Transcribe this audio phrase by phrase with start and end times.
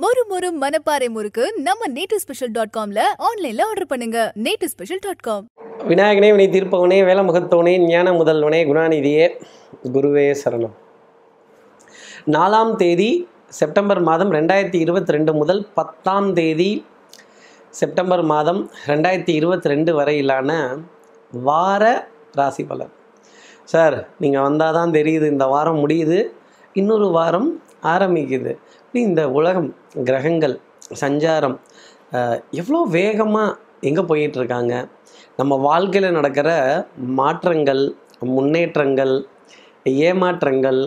[0.00, 4.18] மொறு மொறு மனப்பாறை முறுக்கு நம்ம நேட்டு ஸ்பெஷல் டாட் காம்ல ஆன்லைன்ல ஆர்டர் பண்ணுங்க.
[4.44, 5.44] நேட்டு ஸ்பெஷல் டாட் காம்
[5.90, 9.26] விநாயகனே வினை தீர்ப்பவனே வேலமுகத்தவனே ஞான முதல்வனே குணாநிதியே
[9.94, 10.74] குருவே சரணம்.
[12.34, 13.10] நாலாம் தேதி
[13.60, 16.70] செப்டம்பர் மாதம் ரெண்டாயிரத்தி இருபத்தி ரெண்டு முதல் பத்தாம் தேதி
[17.80, 18.62] செப்டம்பர் மாதம்
[18.92, 20.50] ரெண்டாயிரத்தி இருபத்தி ரெண்டு வரையிலான
[21.32, 21.94] வார
[22.40, 22.94] ராசி பலன்.
[23.72, 26.20] சார் நீங்கள் வந்தால் தான் தெரியுது இந்த வாரம் முடியுது
[26.80, 27.50] இன்னொரு வாரம்
[27.92, 28.54] ஆரம்பிக்குது.
[29.00, 29.68] இந்த உலகம்
[30.08, 30.54] கிரகங்கள்
[31.00, 31.54] சஞ்சாரம்
[32.60, 33.56] எவ்வளோ வேகமாக
[33.88, 34.74] எங்கே போயிட்டுருக்காங்க?
[35.38, 36.50] நம்ம வாழ்க்கையில் நடக்கிற
[37.20, 37.82] மாற்றங்கள்
[38.34, 39.14] முன்னேற்றங்கள்
[40.08, 40.80] ஏமாற்றங்கள்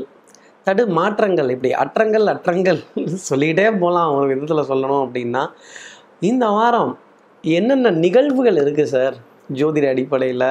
[0.68, 2.80] தடு மாற்றங்கள் இப்படி அற்றங்கள் அற்றங்கள்
[3.30, 5.44] சொல்லிகிட்டே போகலாம் ஒரு விதத்தில் சொல்லணும் அப்படின்னா
[6.30, 6.94] இந்த வாரம்
[7.44, 9.18] என்னென்ன நிகழ்வுகள் இருக்குது சார்?
[9.60, 10.48] ஜோதிட அடிப்படையில்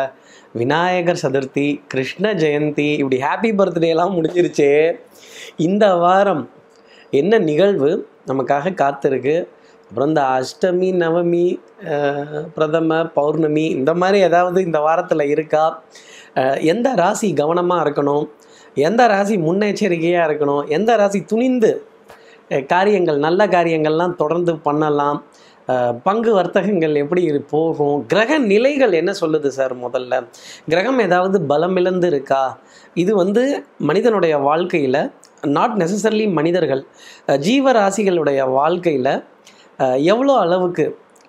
[0.61, 4.73] விநாயகர் சதுர்த்தி கிருஷ்ண ஜெயந்தி இப்படி ஹாப்பி பர்த்டேலாம் முடிஞ்சிருச்சே.
[5.69, 6.45] இந்த வாரம்
[7.21, 7.91] என்ன நிகழ்வு
[8.31, 9.37] நமக்காக காத்திருக்கு?
[9.89, 11.47] அப்புறம் இந்த அஷ்டமி நவமி
[12.55, 15.65] பிரதம பௌர்ணமி இந்த மாதிரி ஏதாவது இந்த வாரத்தில் இருக்கா?
[16.73, 18.25] எந்த ராசி கவனமாக இருக்கணும்?
[18.89, 20.63] எந்த ராசி முன்னெச்சரிக்கையாக இருக்கணும்?
[20.77, 21.73] எந்த ராசி துணிந்து
[22.73, 25.19] காரியங்கள் நல்ல காரியங்கள்லாம் தொடர்ந்து பண்ணலாம்?
[26.07, 27.99] பங்கு வர்த்தகங்கள் எப்படி போகும்?
[28.11, 30.15] கிரக நிலைகள் என்ன சொல்லுது சார் முதல்ல?
[30.73, 32.43] கிரகம் ஏதாவது பலமிழந்து இருக்கா?
[33.03, 33.45] இது வந்து
[33.91, 35.01] மனிதனுடைய வாழ்க்கையில்
[35.49, 36.83] நாட் நெசசர்லி மனிதர்கள்
[37.27, 39.13] ஜீவராசிகளுடைய வாழ்க்கையில்
[40.13, 40.85] எவ்வளோ அளவுக்கு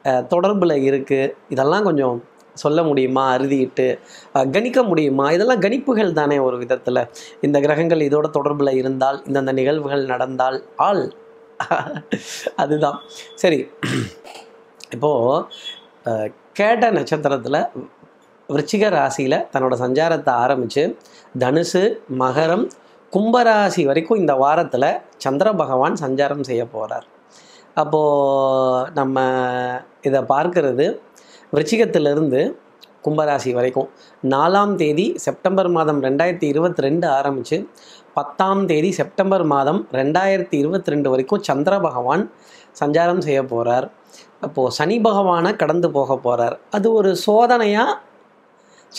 [0.05, 2.17] தொடர்பில் இருக்குது இதெல்லாம் கொஞ்சம்
[2.55, 3.87] சொல்ல முடியுமா அறுதிட்டு
[4.51, 5.25] கணிக்க முடியுமா?
[5.31, 7.01] இதெல்லாம் கணிப்புகள் தானே ஒரு விதத்தில்.
[7.41, 11.03] இந்த கிரகங்கள் இதோட தொடர்பில் இருந்தால் இந்தந்த நிகழ்வுகள் நடந்தால் ஆள்
[12.61, 12.97] அதுதான்.
[13.35, 13.59] சரி.
[14.91, 15.45] இப்போது
[16.53, 17.59] கேட்ட நட்சத்திரத்தில்
[18.49, 20.83] விருச்சிக ராசியில் தன்னோட சஞ்சாரத்தை ஆரம்பித்து
[21.39, 21.83] தனுசு
[22.19, 22.65] மகரம்
[23.15, 27.05] கும்பராசி வரைக்கும் இந்த வாரத்தில் சந்திர பகவான் சஞ்சாரம் செய்ய போகிறார்
[27.73, 29.23] அப்போது நம்ம
[30.01, 30.85] இதை பார்க்கறது
[31.53, 32.41] விருச்சிகத்திலிருந்து
[33.01, 33.89] கும்பராசி வரைக்கும்.
[34.23, 37.57] நாலாம் தேதி செப்டம்பர் மாதம் ரெண்டாயிரத்தி இருபத்தி ரெண்டு ஆரம்பித்து
[38.13, 42.23] பத்தாம் தேதி செப்டம்பர் மாதம் ரெண்டாயிரத்தி இருபத்தி ரெண்டு வரைக்கும் சந்திர பகவான்
[42.81, 43.87] சஞ்சாரம் செய்ய போகிறார்
[44.41, 47.99] அப்போது சனி பகவானை கடந்து போக போகிறார் அது ஒரு சோதனையாக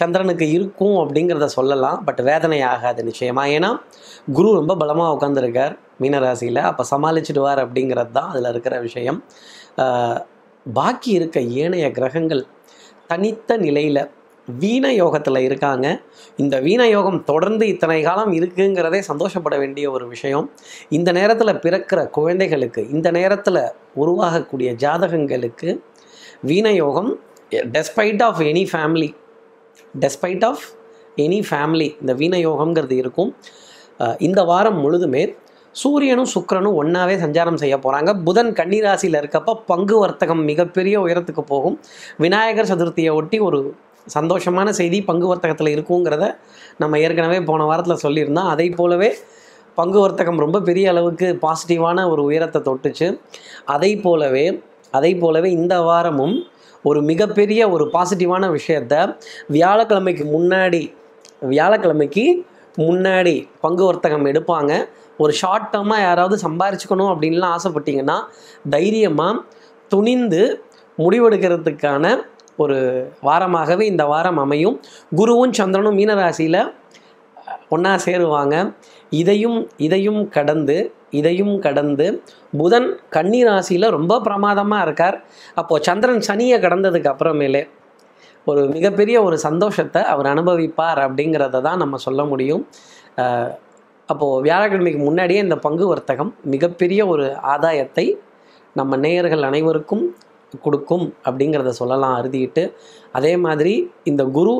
[0.01, 3.71] சந்திரனுக்கு இருக்கும் அப்படிங்கிறத சொல்லலாம் பட் வேதனை ஆகாது நிச்சயமாக ஏன்னா
[4.37, 6.63] குரு ரொம்ப பலமாக உட்காந்துருக்கார் மீனராசியில்.
[6.71, 9.19] அப்போ சமாளிச்சிடுவார் அப்படிங்கிறது தான் அதில் இருக்கிற விஷயம்.
[10.67, 12.45] பாக்கி இருக்க ஏனைய கிரகங்கள்
[13.11, 14.03] தனித்த நிலையில்
[14.49, 15.87] வீண யோகத்தில் இருக்காங்க.
[16.43, 20.47] இந்த வீண யோகம் தொடர்ந்து இத்தனை காலம் இருக்குங்கிறதே சந்தோஷப்பட வேண்டிய ஒரு விஷயம்.
[20.99, 23.63] இந்த நேரத்தில் பிறக்கிற குழந்தைகளுக்கு இந்த நேரத்தில்
[24.03, 25.71] உருவாகக்கூடிய ஜாதகங்களுக்கு
[26.51, 27.11] வீண யோகம்
[27.77, 29.09] despite of any family
[30.03, 30.65] despite of
[31.25, 33.31] any family இந்த வீணயோகம்ங்கிறது இருக்கும்.
[34.27, 35.23] இந்த வாரம் முழுதுமே
[35.81, 41.77] சூரியனும் சுக்கிரனும் ஒன்றாவே சஞ்சாரம் செய்ய போகிறாங்க புதன் கன்னிராசியில் இருக்கப்ப பங்கு வர்த்தகம் மிகப்பெரிய உயரத்துக்கு போகும்.
[42.25, 43.61] விநாயகர் சதுர்த்தியை ஒட்டி ஒரு
[44.17, 46.25] சந்தோஷமான செய்தி பங்கு வர்த்தகத்தில் இருக்குங்கிறத
[46.83, 48.51] நம்ம ஏற்கனவே போன வாரத்தில் சொல்லியிருந்தோம்.
[48.55, 49.11] அதை போலவே
[49.79, 53.09] பங்கு வர்த்தகம் ரொம்ப பெரிய அளவுக்கு பாசிட்டிவான ஒரு உயரத்தை தொட்டுச்சு.
[53.75, 54.47] அதை போலவே
[54.99, 56.37] அதை போலவே இந்த வாரமும்
[56.89, 58.95] ஒரு மிகப்பெரிய ஒரு பாசிட்டிவான விஷயத்த
[59.57, 60.83] வியாழக்கிழமைக்கு முன்னாடி
[61.53, 62.25] வியாழக்கிழமைக்கு
[62.85, 64.73] முன்னாடி பங்கு வர்த்தகம் எடுப்பாங்க.
[65.23, 68.17] ஒரு ஷார்ட் டேர்மாக யாராவது சம்பாரிச்சுக்கணும் அப்படின்லாம் ஆசைப்பட்டீங்கன்னா
[68.75, 69.45] தைரியமாக
[69.93, 70.43] துணிந்து
[70.99, 72.05] முடிவெடுக்கிறதுக்கான
[72.63, 72.79] ஒரு
[73.27, 74.77] வாரமாகவே இந்த வாரம் அமையும்.
[75.17, 76.61] குருவும் சந்திரனும் மீனராசியில்
[77.75, 78.55] ஒன்றா சேருவாங்க.
[79.21, 80.77] இதையும் இதையும் கடந்து
[81.13, 82.07] இதையும் கடந்து
[82.61, 85.17] புதன் கன்னி ராசியில் ரொம்ப பிரமாதமாக இருக்கார்.
[85.61, 87.63] அப்போது சந்திரன் சனியை கடந்ததுக்கு அப்புறமேலே
[88.47, 92.63] ஒரு மிகப்பெரிய ஒரு சந்தோஷத்தை அவர் அனுபவிப்பார் அப்படிங்கிறத தான் நம்ம சொல்ல முடியும்.
[94.09, 97.25] அப்போது வியாழக்கிழமைக்கு முன்னாடியே இந்த பங்கு வர்த்தகம் மிகப்பெரிய ஒரு
[97.55, 98.07] ஆதாயத்தை
[98.77, 100.05] நம்ம நேயர்கள் அனைவருக்கும்
[100.65, 102.65] கொடுக்கும் அப்படிங்கிறத சொல்லலாம் அறுதிட்டு
[103.19, 103.73] அதே மாதிரி
[104.11, 104.55] இந்த குரு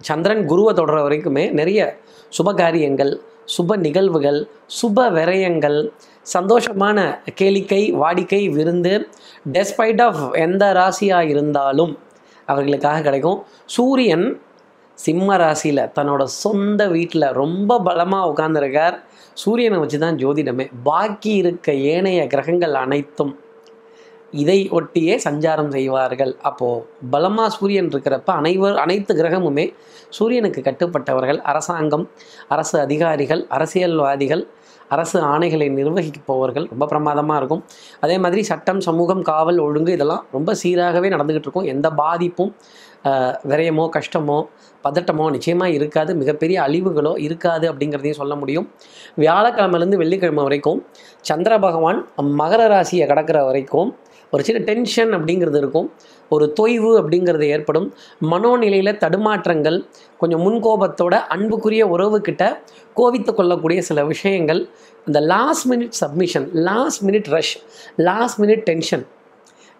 [0.00, 1.80] சந்திரன் குருவை தொடர வரைக்குமே நிறைய
[2.32, 3.12] சுபகாரியங்கள்
[3.46, 4.48] சுப நிகழ்வுகள்
[4.80, 5.90] சுப விரயங்கள்
[6.34, 6.98] சந்தோஷமான
[7.40, 9.08] கேளிக்கை வாடிக்கை விருந்து
[9.52, 11.98] டெஸ்பைட் ஆஃப் எந்த ராசியாக இருந்தாலும்
[12.46, 13.42] அவர்களுக்காக கிடைக்கும்.
[13.64, 14.40] சூரியன்
[14.94, 18.96] சிம்ம ராசியில் தன்னோட சொந்த வீட்டில் ரொம்ப பலமாக உட்காந்துருக்கார்
[19.34, 20.70] சூரியனை வச்சு தான் ஜோதிடமே.
[20.82, 23.38] பாக்கி இருக்க ஏனைய கிரகங்கள் அனைத்தும்
[24.40, 26.32] இதை ஒட்டியே சஞ்சாரம் செய்வார்கள்.
[26.48, 26.84] அப்போது
[27.14, 29.66] பலமாக சூரியன் இருக்கிறப்ப அனைவர் அனைத்து கிரகமுமே
[30.16, 31.40] சூரியனுக்கு கட்டுப்பட்டவர்கள்.
[31.52, 32.04] அரசாங்கம்
[32.54, 34.44] அரசு அதிகாரிகள் அரசியல்வாதிகள்
[34.94, 37.62] அரசு ஆணைகளை நிர்வகிப்பவர்கள் ரொம்ப பிரமாதமாக இருக்கும்.
[38.04, 41.68] அதே மாதிரி சட்டம் சமூகம் காவல் ஒழுங்கு இதெல்லாம் ரொம்ப சீராகவே நடந்துக்கிட்டு இருக்கும்.
[41.74, 42.52] எந்த பாதிப்பும்
[43.50, 44.36] விரயமோ கஷ்டமோ
[44.84, 46.10] பதட்டமோ நிச்சயமாக இருக்காது.
[46.20, 48.66] மிகப்பெரிய அழிவுகளோ இருக்காது அப்படிங்கிறதையும் சொல்ல முடியும்.
[49.22, 50.80] வியாழக்கிழமைலேருந்து வெள்ளிக்கிழமை வரைக்கும்
[51.30, 52.00] சந்திர பகவான்
[52.42, 53.90] மகர ராசியை கடக்கிற வரைக்கும்
[54.32, 55.88] ஒரு சின்ன டென்ஷன் அப்படிங்கிறது இருக்கும்.
[56.28, 57.88] ஒரு தொய்வு அப்படிங்கிறது ஏற்படும்.
[58.30, 59.78] மனோநிலையில் தடுமாற்றங்கள்
[60.18, 62.44] கொஞ்சம் முன்கோபத்தோட அன்புக்குரிய உறவுக்கிட்ட
[62.96, 64.68] கோவித்து கொள்ளக்கூடிய சில விஷயங்கள்.
[65.06, 67.54] இந்த last minute submission last minute rush
[67.96, 69.06] last minute tension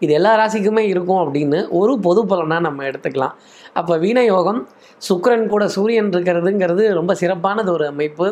[0.05, 3.35] இது எல்லா ராசிக்குமே இருக்கும் அப்படின்னு ஒரு பொது பலனாக நம்ம எடுத்துக்கலாம்.
[3.81, 4.61] அப்போ வீணயோகம்
[5.09, 8.27] சுக்கரன் கூட சூரியன் இருக்கிறதுங்கிறது ரொம்ப சிறப்பானது ஒரு அமைப்பு.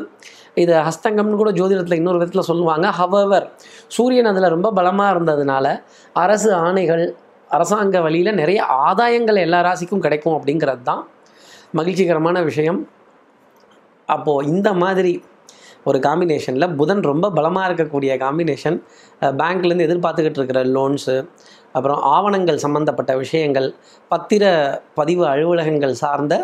[0.62, 2.86] இது ஹஸ்தங்கம்னு கூட ஜோதிடத்தில் இன்னொரு விதத்தில் சொல்லுவாங்க.
[3.00, 3.46] ஹவவர்
[3.96, 5.66] சூரியன் அதில் ரொம்ப பலமாக இருந்ததுனால
[6.24, 7.04] அரசு ஆணைகள்
[7.56, 11.02] அரசாங்க வழியில் நிறைய ஆதாயங்கள் எல்லா ராசிக்கும் கிடைக்கும் அப்படிங்கிறது தான்
[11.78, 12.80] மகிழ்ச்சிகரமான விஷயம்.
[14.08, 15.12] அப்போது இந்த மாதிரி
[15.88, 18.76] ஒரு காம்பினேஷனில் புதன் ரொம்ப பலமாக இருக்கக்கூடிய காம்பினேஷன்
[19.40, 21.14] பேங்க்லேருந்து எதிர்பார்த்துக்கிட்டு இருக்கிற லோன்ஸு
[21.76, 23.68] அப்புறம் ஆவணங்கள் சம்மந்தப்பட்ட விஷயங்கள்
[24.12, 24.44] பத்திர
[24.98, 26.34] பதிவு அலுவலகங்கள் சார்ந்த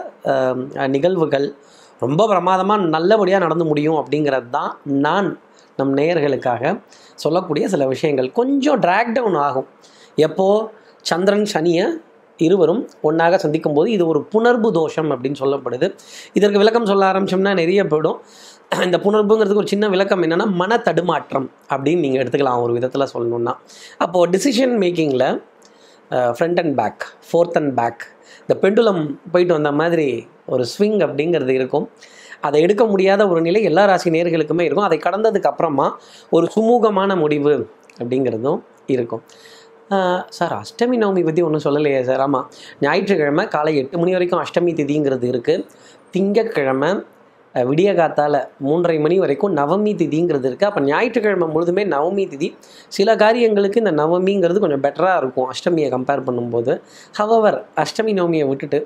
[0.94, 1.46] நிகழ்வுகள்
[2.04, 4.72] ரொம்ப பிரமாதமாக நல்லபடியாக நடந்து முடியும் அப்படிங்கிறது தான்
[5.06, 5.28] நான்
[5.78, 6.62] நம் நேயர்களுக்காக
[7.24, 8.28] சொல்லக்கூடிய சில விஷயங்கள்.
[8.38, 9.68] கொஞ்சம் ட்ராக் டவுன் ஆகும்.
[10.26, 10.68] எப்போது
[11.10, 11.86] சந்திரன் சனியை
[12.46, 15.86] இருவரும் ஒன்றாக சந்திக்கும் போது இது ஒரு புணர்வு தோஷம் அப்படின்னு சொல்லப்படுது.
[16.38, 18.18] இதற்கு விளக்கம் சொல்ல ஆரம்பிச்சோம்னா நிறைய போயிடும்.
[18.86, 23.52] இந்த புணர்வுங்கிறதுக்கு ஒரு சின்ன விளக்கம் என்னென்னா மன தடுமாற்றம் அப்படின்னு நீங்கள் எடுத்துக்கலாம் ஒரு விதத்தில் சொல்லணுன்னா
[24.04, 25.26] அப்போது decision மேக்கிங்கில்
[26.36, 28.02] front and back forth and back
[28.40, 29.00] இந்த பெண்டுலம்
[29.32, 30.08] போயிட்டு வந்த மாதிரி
[30.46, 31.86] ஒரு ஸ்விங் அப்படிங்கிறது இருக்கும்.
[32.40, 34.88] அதை எடுக்க முடியாத ஒரு நிலை எல்லா ராசி நேர்களுக்குமே இருக்கும்.
[34.88, 35.86] அதை கடந்ததுக்கு அப்புறமா
[36.30, 37.54] ஒரு சுமூகமான முடிவு
[38.00, 39.24] அப்படிங்கிறதும் இருக்கும்.
[40.28, 42.22] சார் அஷ்டமி நவமி பற்றி ஒன்றும் சொல்லலையே சார்.
[42.26, 42.46] ஆமாம்
[42.80, 45.64] ஞாயிற்றுக்கிழமை காலை எட்டு மணி வரைக்கும் அஷ்டமி திதிங்கிறது இருக்குது
[46.14, 46.90] திங்கட்கிழமை
[47.68, 52.48] விடிய காத்தால் மூன்றரை மணி வரைக்கும் நவமி திதிங்கிறது இருக்குது அப்போ ஞாயிற்றுக்கிழமை முழுதுமே நவமி திதி.
[52.96, 55.48] சில காரியங்களுக்கு இந்த நவமிங்கிறது கொஞ்சம் பெட்டராக இருக்கும்.
[55.52, 56.74] அஷ்டமியை கம்பேர் பண்ணும்போது.
[57.18, 58.80] ஹவவர் அஷ்டமி நவமியை விட்டுட்டு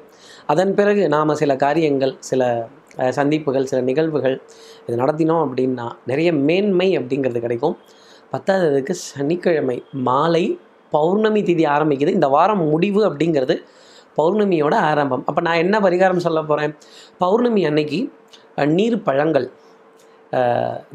[0.47, 2.69] அதன் பிறகு நாம் சில காரியங்கள் சில
[3.19, 4.37] சந்திப்புகள் சில நிகழ்வுகள்
[4.87, 7.77] இது நடத்தினோம் அப்படின்னா நிறைய மேன்மை அப்படிங்கிறது கிடைக்கும்.
[8.33, 9.77] பத்தாததுக்கு சனிக்கிழமை
[10.09, 10.45] மாலை
[10.93, 12.13] பௌர்ணமி திதி ஆரம்பிக்குது.
[12.19, 13.57] இந்த வாரம் முடிவு அப்படிங்கிறது
[14.19, 15.23] பௌர்ணமியோட ஆரம்பம்.
[15.29, 16.73] அப்போ நான் என்ன பரிகாரம் சொல்ல போகிறேன்
[17.19, 18.01] பௌர்ணமி அன்னைக்கு
[18.67, 19.51] நீர் பழங்கள்.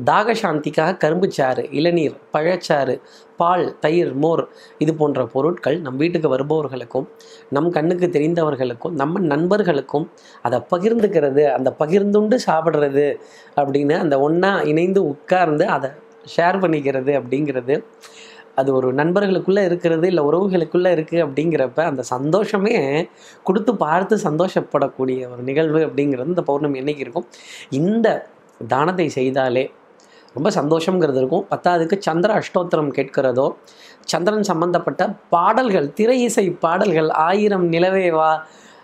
[0.05, 2.95] தாகசாந்திக்காக கரும்பு சாறு இளநீர் பழச்சாறு
[3.37, 4.43] பால் தயிர் மோர்
[4.77, 7.07] இது போன்ற பொருட்கள் நம் வீட்டுக்கு வருபவர்களுக்கும்
[7.49, 13.07] நம் கண்ணுக்கு தெரிந்தவர்களுக்கும் நம்ம நண்பர்களுக்கும் அதை பகிர்ந்துக்கிறது அந்த பகிர்ந்துண்டு சாப்பிட்றது
[13.55, 15.89] அப்படின்னு அந்த ஒன்றா இணைந்து உட்கார்ந்து அதை
[16.37, 17.83] ஷேர் பண்ணிக்கிறது அப்படிங்கிறது
[18.55, 22.75] அது ஒரு நண்பர்களுக்குள்ளே இருக்கிறது இல்லை உறவுகளுக்குள்ளே இருக்குது அப்படிங்கிறப்ப அந்த சந்தோஷமே
[23.43, 27.27] கொடுத்து பார்த்து சந்தோஷப்படக்கூடிய ஒரு நிகழ்வு அப்படிங்கிறது இந்த பௌர்ணமி என்னைக்கு இருக்கும்.
[27.81, 28.07] இந்த
[28.67, 29.65] தானத்தை செய்தாலே
[30.35, 31.45] ரொம்ப சந்தோஷங்கிறது இருக்கும்.
[31.51, 33.47] பத்தாவதுக்கு சந்திர அஷ்டோத்திரம் கேட்கிறதோ
[34.11, 38.31] சந்திரன் சம்பந்தப்பட்ட பாடல்கள் திரை இசை பாடல்கள் ஆயிரம் நிலவேவா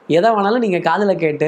[0.10, 1.48] எதை வேணாலும் நீங்கள் காதில் கேட்டு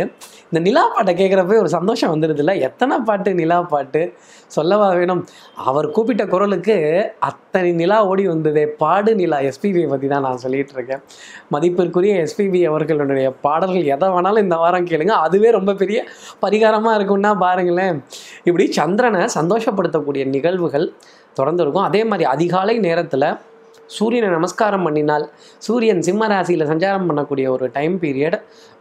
[0.50, 4.02] இந்த நிலா பாட்டை கேட்குறப்ப ஒரு சந்தோஷம் வந்துடுதுல்ல எத்தனை பாட்டு நிலா பாட்டு?
[4.48, 5.22] சொல்லவா வேணும்?
[5.70, 6.76] அவர் கூப்பிட்ட குரலுக்கு
[7.20, 11.02] அத்தனை நிலா ஓடி வந்ததே பாடு நிலா எஸ்பிபியை பற்றி தான் நான் சொல்லிகிட்டு இருக்கேன்.
[11.56, 15.16] மதிப்பிற்குரிய எஸ்பிபி அவர்களுடைய பாடல்கள் எதை வேணாலும் இந்த வாரம் கேளுங்க.
[15.28, 16.06] அதுவே ரொம்ப பெரிய
[16.42, 18.04] பரிகாரமாக இருக்கும்னா பாருங்களேன்.
[18.44, 20.94] இப்படி சந்திரனை சந்தோஷப்படுத்தக்கூடிய நிகழ்வுகள்
[21.34, 21.84] தொடர்ந்து இருக்கும்.
[21.84, 23.28] அதே மாதிரி அதிகாலை நேரத்தில்
[23.98, 25.26] சூரியனை நமஸ்காரம் பண்ணினால்
[25.66, 28.38] சூரியன் சிம்ம ராசியில் சஞ்சாரம் பண்ணக்கூடிய ஒரு டைம் பீரியட்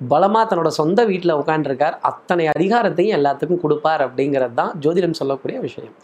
[0.08, 5.94] பலமாக தன்னோட சொந்த வீட்டில் உட்காண்டிருக்கார் அத்தனை அதிகாரத்தையும் எல்லாத்துக்கும் கொடுப்பார் அப்படிங்கிறது தான் ஜோதிடம் சொல்லக்கூடிய விஷயம்.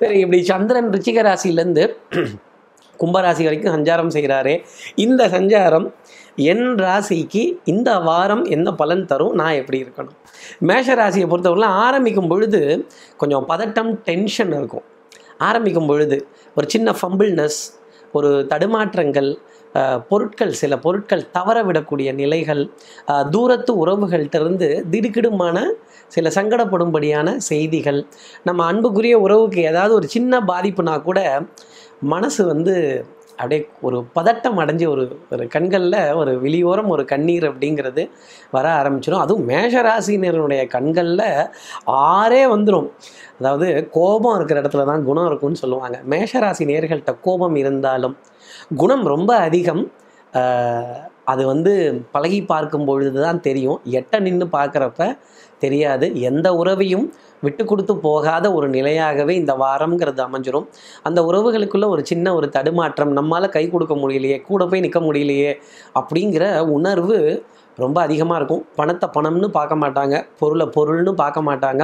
[0.00, 1.86] சரி இப்படி சந்திரன் ரிச்சிக ராசியிலேருந்து
[3.00, 4.54] கும்பராசி வரைக்கும் சஞ்சாரம் செய்கிறாரே
[5.04, 5.86] இந்த சஞ்சாரம்
[6.50, 7.42] என் ராசிக்கு
[7.72, 9.34] இந்த வாரம் என்ன பலன் தரும்?
[9.40, 10.16] நான் எப்படி இருக்கணும்?
[10.68, 12.60] மேஷ ராசியை பொறுத்தவரைலாம் ஆரம்பிக்கும் பொழுது
[13.16, 14.86] கொஞ்சம் பதட்டம் டென்ஷன் இருக்கும்.
[15.48, 16.16] ஆரம்பிக்கும் பொழுது
[16.56, 17.60] ஒரு சின்ன ஃபம்பிள்னஸ்
[18.16, 19.30] ஒரு தடுமாற்றங்கள்
[20.10, 22.62] பொருட்கள் சில பொருட்கள் தவற விடக்கூடிய நிலைகள்
[23.34, 25.56] தூரத்து உறவுகள்கிட்டருந்து திடுக்கிடுமான
[26.14, 28.00] சில சங்கடப்படும்படியான செய்திகள்.
[28.48, 31.20] நம்ம அன்புக்குரிய உறவுக்கு ஏதாவது ஒரு சின்ன பாதிப்புனா கூட
[32.12, 32.74] மனசு வந்து
[33.38, 38.02] அப்படியே ஒரு பதட்டம் அடைஞ்ச ஒரு ஒரு கண்களில் ஒரு வெளியோரம் ஒரு கண்ணீர் அப்படிங்கிறது
[38.50, 41.26] வர ஆரம்பிச்சிடும் அதுவும் மேஷராசினருடைய கண்களில்
[42.16, 42.88] ஆறே வந்துடும்
[43.40, 45.98] அதாவது கோபம் இருக்கிற இடத்துல தான் குணம் இருக்கும்னு சொல்லுவாங்க.
[46.12, 48.16] மேஷராசி நேர்கள்ட்ட கோபம் இருந்தாலும்
[48.76, 49.84] குணம் ரொம்ப அதிகம்.
[51.32, 51.72] அது வந்து
[52.14, 53.78] பழகி பார்க்கும் பொழுது தான் தெரியும்.
[53.98, 55.00] எட்ட நின்று பார்க்குறப்ப
[55.64, 56.06] தெரியாது.
[56.30, 57.06] எந்த உறவையும்
[57.46, 60.66] விட்டு கொடுத்து போகாத ஒரு நிலையாகவே இந்த வாரம்ங்கிறது அமைஞ்சிரும்.
[61.08, 65.52] அந்த உறவுகளுக்குள்ள ஒரு சின்ன ஒரு தடுமாற்றம் நம்மளால் கை கொடுக்க முடியலையே கூட போய் நிற்க முடியலையே
[66.00, 66.46] அப்படிங்கிற
[66.78, 67.18] உணர்வு
[67.82, 68.62] ரொம்ப அதிகமாக இருக்கும்.
[68.78, 71.82] பணத்தை பணம்னு பார்க்க மாட்டாங்க பொருளை பொருள்னு பார்க்க மாட்டாங்க.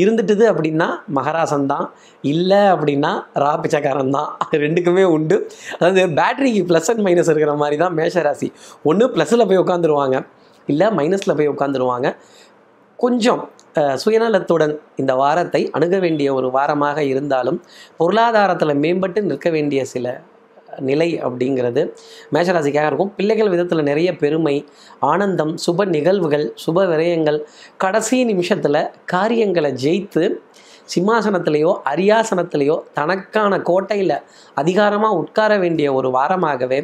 [0.00, 1.86] இருந்துட்டுது அப்படின்னா மகராசன் தான்
[2.32, 3.12] இல்லை அப்படின்னா
[3.44, 4.28] ரா பிச்சைக்காரன் தான்
[4.64, 5.38] ரெண்டுக்குமே உண்டு.
[5.78, 8.50] அதாவது பேட்டரிக்கு ப்ளஸ் அண்ட் மைனஸ் இருக்கிற மாதிரி தான் மேஷராசி
[8.90, 10.18] ஒன்று ப்ளஸில் போய் உட்காந்துருவாங்க
[10.68, 12.08] இல்லை மைனஸில் போய் உட்காந்துருவாங்க
[12.98, 13.42] கொஞ்சம்
[14.04, 17.58] சுயநலத்துடன் இந்த வாரத்தை அணுக வேண்டிய ஒரு வாரமாக இருந்தாலும்
[17.96, 20.06] பொருளாதாரத்தில் மேம்பட்டு நிற்க வேண்டிய சில
[20.80, 21.82] நிலை அப்படிங்கிறது
[22.32, 23.12] மேஷராசிக்காக இருக்கும்.
[23.16, 24.54] பிள்ளைகள் விதத்தில் நிறைய பெருமை
[25.00, 27.38] ஆனந்தம் சுப நிகழ்வுகள் சுப விரயங்கள்
[27.76, 30.24] கடைசி நிமிஷத்தில் காரியங்களை ஜெயித்து
[30.94, 34.16] சிம்மாசனத்திலேயோ அரியாசனத்திலேயோ தனக்கான கோட்டையில்
[34.54, 36.80] அதிகாரமாக உட்கார வேண்டிய ஒரு வாரமாகவே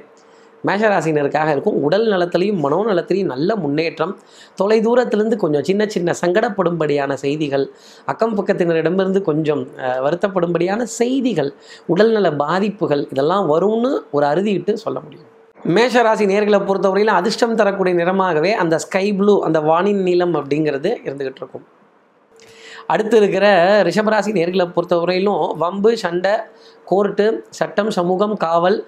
[0.69, 1.79] மேஷராசினருக்காக இருக்கும்.
[1.87, 4.13] உடல் நலத்திலையும் மனோநலத்திலையும் நல்ல முன்னேற்றம்.
[4.61, 7.67] தொலை தூரத்திலிருந்து கொஞ்சம் சின்ன சின்ன சங்கடப்படும்படியான செய்திகள்.
[8.13, 9.63] அக்கம் பக்கத்தினரிடமிருந்து கொஞ்சம்
[10.07, 11.51] வருத்தப்படும்படியான செய்திகள்.
[11.87, 15.29] உடல்நல பாதிப்புகள் இதெல்லாம் வரும்னு ஒரு அறுதியிட்டு சொல்ல முடியும்.
[15.77, 21.65] மேஷராசி நேர்களை பொறுத்தவரையிலும் அதிர்ஷ்டம் தரக்கூடிய நிறமாகவே அந்த ஸ்கை ப்ளூ அந்த வானின் நீளம் அப்படிங்கிறது இருந்துகிட்டு இருக்கும்.
[22.93, 23.47] அடுத்து இருக்கிற
[23.89, 26.33] ரிஷபராசி நேர்களை பொறுத்தவரையிலும் வம்பு சண்டை
[26.91, 27.27] கோர்ட்டு
[27.59, 28.79] சட்டம் சமூகம் காவல்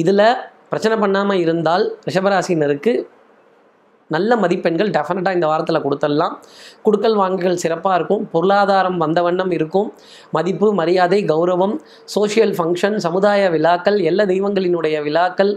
[0.00, 0.28] இதில்
[0.70, 2.92] பிரச்சனை பண்ணாமல் இருந்தால் ரிஷபராசினருக்கு
[4.14, 6.34] நல்ல மதிப்பெண்கள் டெஃபினட்டாக இந்த வாரத்தில் கொடுத்துடலாம்.
[6.86, 8.22] கொடுக்கல் வாங்குகள் சிறப்பாக இருக்கும்.
[8.34, 9.88] பொருளாதாரம் வந்த வண்ணம் இருக்கும்.
[10.36, 11.74] மதிப்பு மரியாதை கௌரவம்
[12.14, 15.52] சோஷியல் ஃபங்க்ஷன் சமுதாய விழாக்கள் எல்லா தெய்வங்களினுடைய விழாக்கள்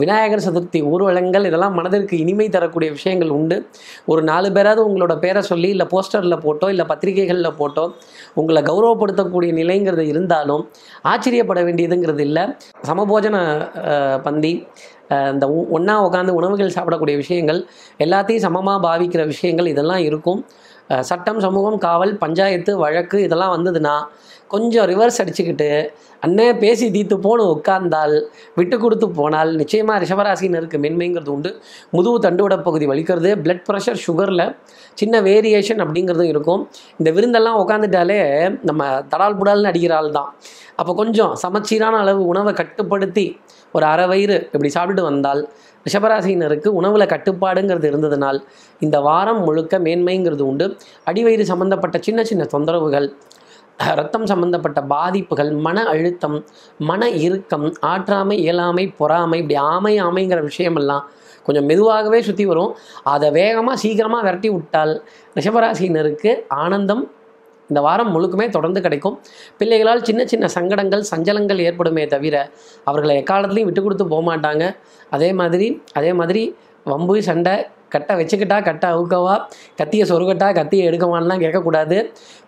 [0.00, 3.56] விநாயகர் சதுர்த்தி ஊர்வலங்கள் இதெல்லாம் மனதிற்கு இனிமை தரக்கூடிய விஷயங்கள் உண்டு.
[4.10, 7.84] ஒரு நாலு பேராவது உங்களோட பேரை சொல்லி இல்லை போஸ்டரில் போட்டோ இல்லை பத்திரிகைகளில் போட்டோ
[8.40, 10.64] உங்களை கௌரவப்படுத்தக்கூடிய நிலைங்கிறது இருந்தாலும்
[11.12, 12.44] ஆச்சரியப்பட வேண்டியதுங்கிறது இல்லை.
[12.88, 13.36] சமபோஜன
[14.26, 14.52] பந்தி
[15.34, 17.60] இந்த ஒன்றா உட்காந்து உணவுகள் சாப்பிடக்கூடிய விஷயங்கள்
[18.04, 20.40] எல்லாத்தையும் சமமாக பாவிக்கிற விஷயங்கள் இதெல்லாம் இருக்கும்.
[21.10, 23.94] சட்டம் சமூகம் காவல் பஞ்சாயத்து வழக்கு இதெல்லாம் வந்ததுன்னா
[24.54, 25.68] கொஞ்சம் ரிவர்ஸ் அடிச்சுக்கிட்டு
[26.22, 28.14] அண்ணே பேசி தீர்த்து போன உட்கார்ந்தால்
[28.58, 31.50] விட்டு கொடுத்து போனால் நிச்சயமாக ரிஷபராசினருக்கு மென்மைங்கிறது உண்டு.
[31.94, 34.44] முதுகு தண்டுவட பகுதி வலிக்கிறது பிளட் ப்ரெஷர் சுகரில்
[35.00, 36.62] சின்ன வேரியேஷன் அப்படிங்கிறதும் இருக்கும்.
[37.00, 38.20] இந்த விருந்தெல்லாம் உட்காந்துட்டாலே
[38.70, 40.30] நம்ம தடால் புடால்னு அடிக்கிற ஆள் தான்.
[40.80, 43.26] அப்போ கொஞ்சம் சமச்சீரான அளவு உணவை கட்டுப்படுத்தி
[43.76, 45.42] ஒரு அரை வயிறு இப்படி சாப்பிட்டுட்டு வந்தால்
[45.86, 48.38] ரிஷபராசினருக்கு உணவில் கட்டுப்பாடுங்கிறது இருந்ததுனால்
[48.84, 50.66] இந்த வாரம் முழுக்க மேன்மைங்கிறது உண்டு.
[51.10, 53.08] அடிவயிறு சம்பந்தப்பட்ட சின்ன சின்ன தொந்தரவுகள்
[53.78, 56.36] ரத்தம் சம்பந்தப்பட்ட பாதிப்புகள் மன அழுத்தம்
[56.90, 61.04] மன இறுக்கம் ஆற்றாமை இயலாமை பொறாமை இப்படி ஆமை ஆமைங்கிற விஷயமெல்லாம்
[61.46, 62.70] கொஞ்சம் மெதுவாகவே சுற்றி வரும்.
[63.14, 64.92] அதை வேகமாக சீக்கிரமாக விரட்டி விட்டால்
[65.36, 66.30] ரிஷபராசினருக்கு
[66.62, 67.02] ஆனந்தம்
[67.70, 69.16] இந்த வாரம் முழுக்குமே தொடர்ந்து கிடைக்கும்.
[69.58, 72.36] பிள்ளைகளால் சின்ன சின்ன சங்கடங்கள் சஞ்சலங்கள் ஏற்படுமே தவிர
[72.84, 74.64] அவர்களை எக்காலத்துலையும் விட்டு கொடுத்து போக மாட்டாங்க
[75.10, 76.42] அதே மாதிரி அதே மாதிரி
[76.86, 77.54] வம்பு சண்டை
[77.94, 79.34] கட்டை வச்சுக்கிட்டா கட்டை அவுக்கவா?
[79.80, 81.98] கத்தியை சொருகட்டா கத்தியை எடுக்கவான்லாம் கேட்கக்கூடாது.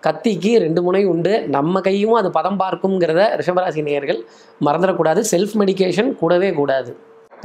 [0.06, 1.34] கத்திக்கு ரெண்டு முனை உண்டு.
[1.56, 4.20] நம்ம கையும் அது பதம் பார்க்குங்கிறத ரிஷபராசி நேயர்கள்
[4.68, 5.22] மறந்துடக்கூடாது.
[5.32, 6.92] செல்ஃப் மெடிகேஷன் கூடவே கூடாது.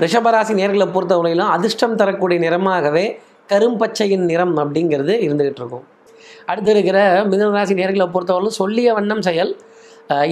[0.03, 3.05] ரிஷபராசி நேர்களை பொறுத்தவரையிலும் அதிர்ஷ்டம் தரக்கூடிய நிறமாகவே
[3.51, 5.85] கரும்பச்சையின் நிறம் அப்படிங்கிறது இருந்துகிட்டு இருக்கும்
[6.51, 6.99] அடுத்து இருக்கிற
[7.31, 9.51] மிதனராசி நேர்களை பொறுத்தவரையிலும் சொல்லிய வண்ணம் செயல்.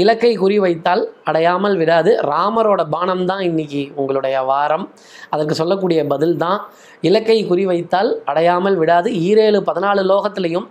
[0.02, 2.12] இலக்கை குறி வைத்தால் அடையாமல் விடாது.
[2.32, 4.86] ராமரோட பானம் தான் இன்னைக்கு உங்களுடைய வாரம்.
[5.34, 6.60] அதற்கு சொல்லக்கூடிய பதில் தான்
[7.08, 9.10] இலக்கை குறி வைத்தால் அடையாமல் விடாது.
[9.28, 10.66] ஈரேழு பதினாலு லோகத்திலையும்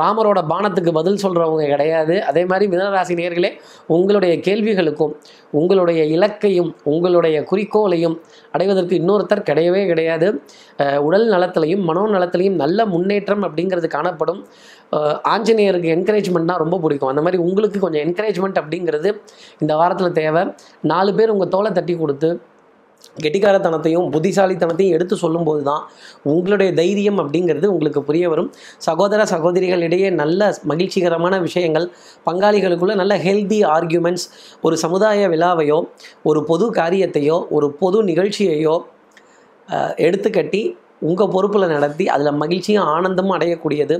[0.00, 2.16] ராமரோட பானத்துக்கு பதில் சொல்கிறவங்க கிடையாது.
[2.30, 3.50] அதே மாதிரி மிதனராசி நேர்களே
[3.96, 5.14] உங்களுடைய கேள்விகளுக்கும்
[5.60, 8.16] உங்களுடைய இலக்கையும் உங்களுடைய குறிக்கோளையும்
[8.54, 10.28] அடைவதற்கு இன்னொருத்தர் கிடையவே கிடையாது.
[11.06, 14.42] உடல் நலத்திலையும் மனோ நலத்திலையும் நல்ல முன்னேற்றம் அப்படிங்கிறது காணப்படும்.
[15.32, 17.10] ஆஞ்சநேயருக்கு என்கரேஜ்மெண்ட்னா ரொம்ப பிடிக்கும்.
[17.12, 19.10] அந்த மாதிரி உங்களுக்கு கொஞ்சம் என்கரேஜ்மெண்ட் அப்படிங்கிறது
[19.62, 20.44] இந்த வாரத்தில் தேவை.
[20.92, 22.30] நாலு பேர் உங்கள் தோலை தட்டி கொடுத்து
[23.16, 25.82] கெட்டிக்காரத்தனத்தையும் புத்திசாலித்தனத்தையும் எடுத்து சொல்லும்போது தான்
[26.22, 28.50] உங்களுடைய தைரியம் அப்படிங்கிறது உங்களுக்கு புரிய வரும்.
[28.78, 31.86] சகோதர சகோதரிகளிடையே நல்ல மகிழ்ச்சிகரமான விஷயங்கள்
[32.26, 34.26] பங்காளிகளுக்குள்ள நல்ல ஹெல்தி ஆர்கியூமெண்ட்ஸ்
[34.62, 35.80] ஒரு சமுதாய விழாவையோ
[36.22, 38.76] ஒரு பொது காரியத்தையோ ஒரு பொது நிகழ்ச்சியையோ
[40.06, 40.62] எடுத்துக்கட்டி
[41.00, 43.96] உங்கள் பொறுப்பில் நடத்தி அதில் மகிழ்ச்சியும் ஆனந்தமும் அடையக்கூடியது.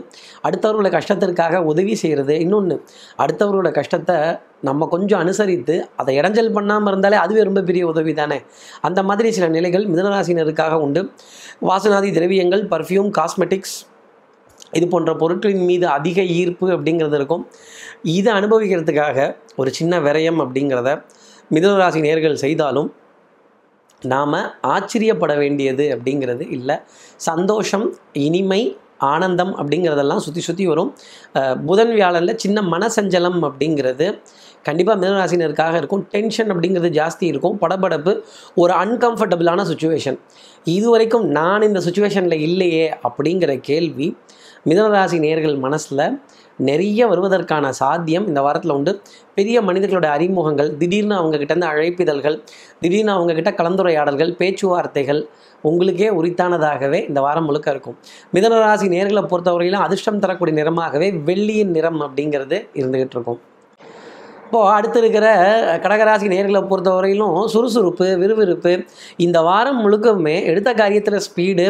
[0.47, 2.77] அடுத்தவர்களோட கஷ்டத்திற்காக உதவி செய்கிறது இன்னொன்று
[3.19, 4.17] அடுத்தவர்களோட கஷ்டத்தை
[4.61, 8.39] நம்ம கொஞ்சம் அனுசரித்து அதை இடைஞ்சல் பண்ணாமல் இருந்தாலே அதுவே ரொம்ப பெரிய உதவி தானே?
[8.81, 11.03] அந்த மாதிரி சில நிலைகள் மிதனராசினருக்காக உண்டு.
[11.69, 13.77] வாசனாதி திரவியங்கள் பர்ஃப்யூம் காஸ்மெட்டிக்ஸ்
[14.73, 17.45] இது போன்ற பொருட்களின் மீது அதிக ஈர்ப்பு அப்படிங்கிறது இருக்கும்.
[18.03, 19.19] இதை அனுபவிக்கிறதுக்காக
[19.57, 20.91] ஒரு சின்ன விரயம் அப்படிங்கிறத
[21.51, 22.89] மிதனராசி நேர்கள் செய்தாலும்
[24.13, 24.37] நாம்
[24.75, 26.77] ஆச்சரியப்பட வேண்டியது அப்படிங்கிறது இல்லை.
[27.29, 27.87] சந்தோஷம்
[28.27, 28.63] இனிமை
[29.13, 30.91] ஆனந்தம் அப்படிங்கிறதெல்லாம் சுற்றி சுற்றி வரும்.
[31.69, 34.07] புதன் வியாழனில் சின்ன மனசஞ்சலம் அப்படிங்கிறது
[34.63, 36.03] கண்டிப்பாக மிதனராசினருக்காக இருக்கும்.
[36.15, 37.57] டென்ஷன் அப்படிங்கிறது ஜாஸ்தி இருக்கும்.
[37.63, 38.13] படபடப்பு
[38.55, 40.19] ஒரு அன்கம்ஃபர்டபுளான சுச்சுவேஷன்
[40.77, 44.09] இது வரைக்கும் நான் இந்த சுச்சுவேஷனில் இல்லையே அப்படிங்கிற கேள்வி
[44.69, 46.05] மிதனராசி நேர்கள் மனசில்
[46.61, 48.93] நிறைய வருவதற்கான சாத்தியம் இந்த வாரத்தில் உண்டு.
[49.35, 52.37] பெரிய மனிதர்களோட அறிமுகங்கள் திடீர்னு அவங்கக்கிட்ட கிட்டேருந்து அழைப்பிதழ்கள்
[52.81, 55.23] திடீர்னு அவங்கக்கிட்ட கலந்துரையாடல்கள் பேச்சுவார்த்தைகள்
[55.63, 57.97] உங்களுக்கே உரித்தானதாகவே இந்த வாரம் முழுக்க இருக்கும்.
[58.35, 63.41] மிதனராசி நேர்களை பொறுத்தவரையிலும் அதிர்ஷ்டம் தரக்கூடிய நிறமாகவே வெள்ளியின் நிறம் அப்படிங்கிறது இருந்துகிட்டு இருக்கும்.
[64.51, 65.27] இப்போது அடுத்து இருக்கிற
[65.83, 68.73] கடகராசி நேர்களை பொறுத்தவரையிலும் சுறுசுறுப்பு விறுவிறுப்பு.
[69.25, 71.67] இந்த வாரம் முழுக்கவுமே எடுத்த காரியத்தில் speed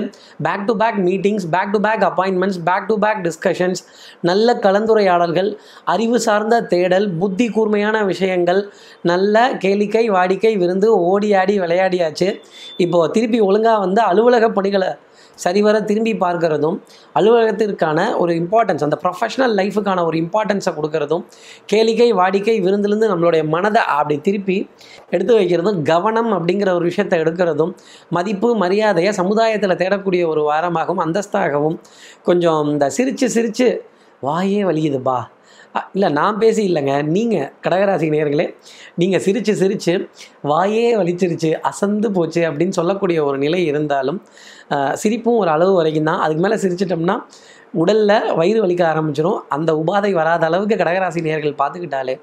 [0.46, 3.82] back to back meetings back to back appointments back to back discussions
[4.20, 5.50] நல்ல கலந்துரையாடல்கள்
[5.84, 8.62] அறிவு சார்ந்த தேடல் புத்தி கூர்மையான விஷயங்கள்
[9.12, 12.30] நல்ல கேளிக்கை வாடிக்கை விருந்து ஓடி ஆடி விளையாடியாச்சு.
[12.76, 14.90] இப்போது திருப்பி ஒழுங்காக வந்து அலுவலக பணிகளை
[15.40, 16.76] சரிவர திரும்பி பார்க்கறதும்
[17.14, 21.24] அலுவலகத்திற்கான ஒரு இம்பார்ட்டன்ஸ் அந்த ப்ரொஃபஷனல் லைஃபுக்கான ஒரு இம்பார்ட்டன்ஸை கொடுக்கறதும்
[21.72, 24.58] கேளிக்கை வாடிக்கை விருந்திலிருந்து நம்மளுடைய மனதை அப்படி திருப்பி
[25.10, 27.72] எடுத்து வைக்கிறதும் கவனம் அப்படிங்கிற ஒரு விஷயத்தை எடுக்கிறதும்
[28.10, 31.78] மதிப்பு மரியாதையை சமுதாயத்தில் தேடக்கூடிய ஒரு வாரமாகவும் அந்தஸ்தாகவும்
[32.22, 33.68] கொஞ்சம் இந்த சிரித்து சிரித்து
[34.22, 35.18] வாயே வலியுதுப்பா.
[35.94, 36.94] இல்லை நான் பேசி இல்லைங்க.
[37.16, 38.46] நீங்கள் கடகராசி நேர்களே
[39.00, 39.94] நீங்கள் சிரித்து சிரித்து
[40.50, 44.20] வாயே வலிச்சிருச்சு அசந்து போச்சு அப்படின்னு சொல்லக்கூடிய ஒரு நிலை இருந்தாலும்
[45.02, 46.20] சிரிப்பும் ஒரு அளவு வரைக்கும் தான்.
[46.24, 47.16] அதுக்கு மேலே சிரிச்சிட்டோம்னா
[47.80, 52.14] உடலில் வயிறு வலிக்க ஆரம்பிச்சிடும் அந்த உபாதை வராத அளவுக்கு கடகராசி நேர்கள் பார்த்துக்கிட்டாலே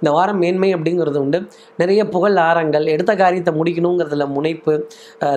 [0.00, 1.38] இந்த வாரம் மேன்மை அப்படிங்கிறது உண்டு.
[1.80, 4.74] நிறைய புகழ் ஆரங்கள் எடுத்த காரியத்தை முடிக்கணுங்கிறதுல முனைப்பு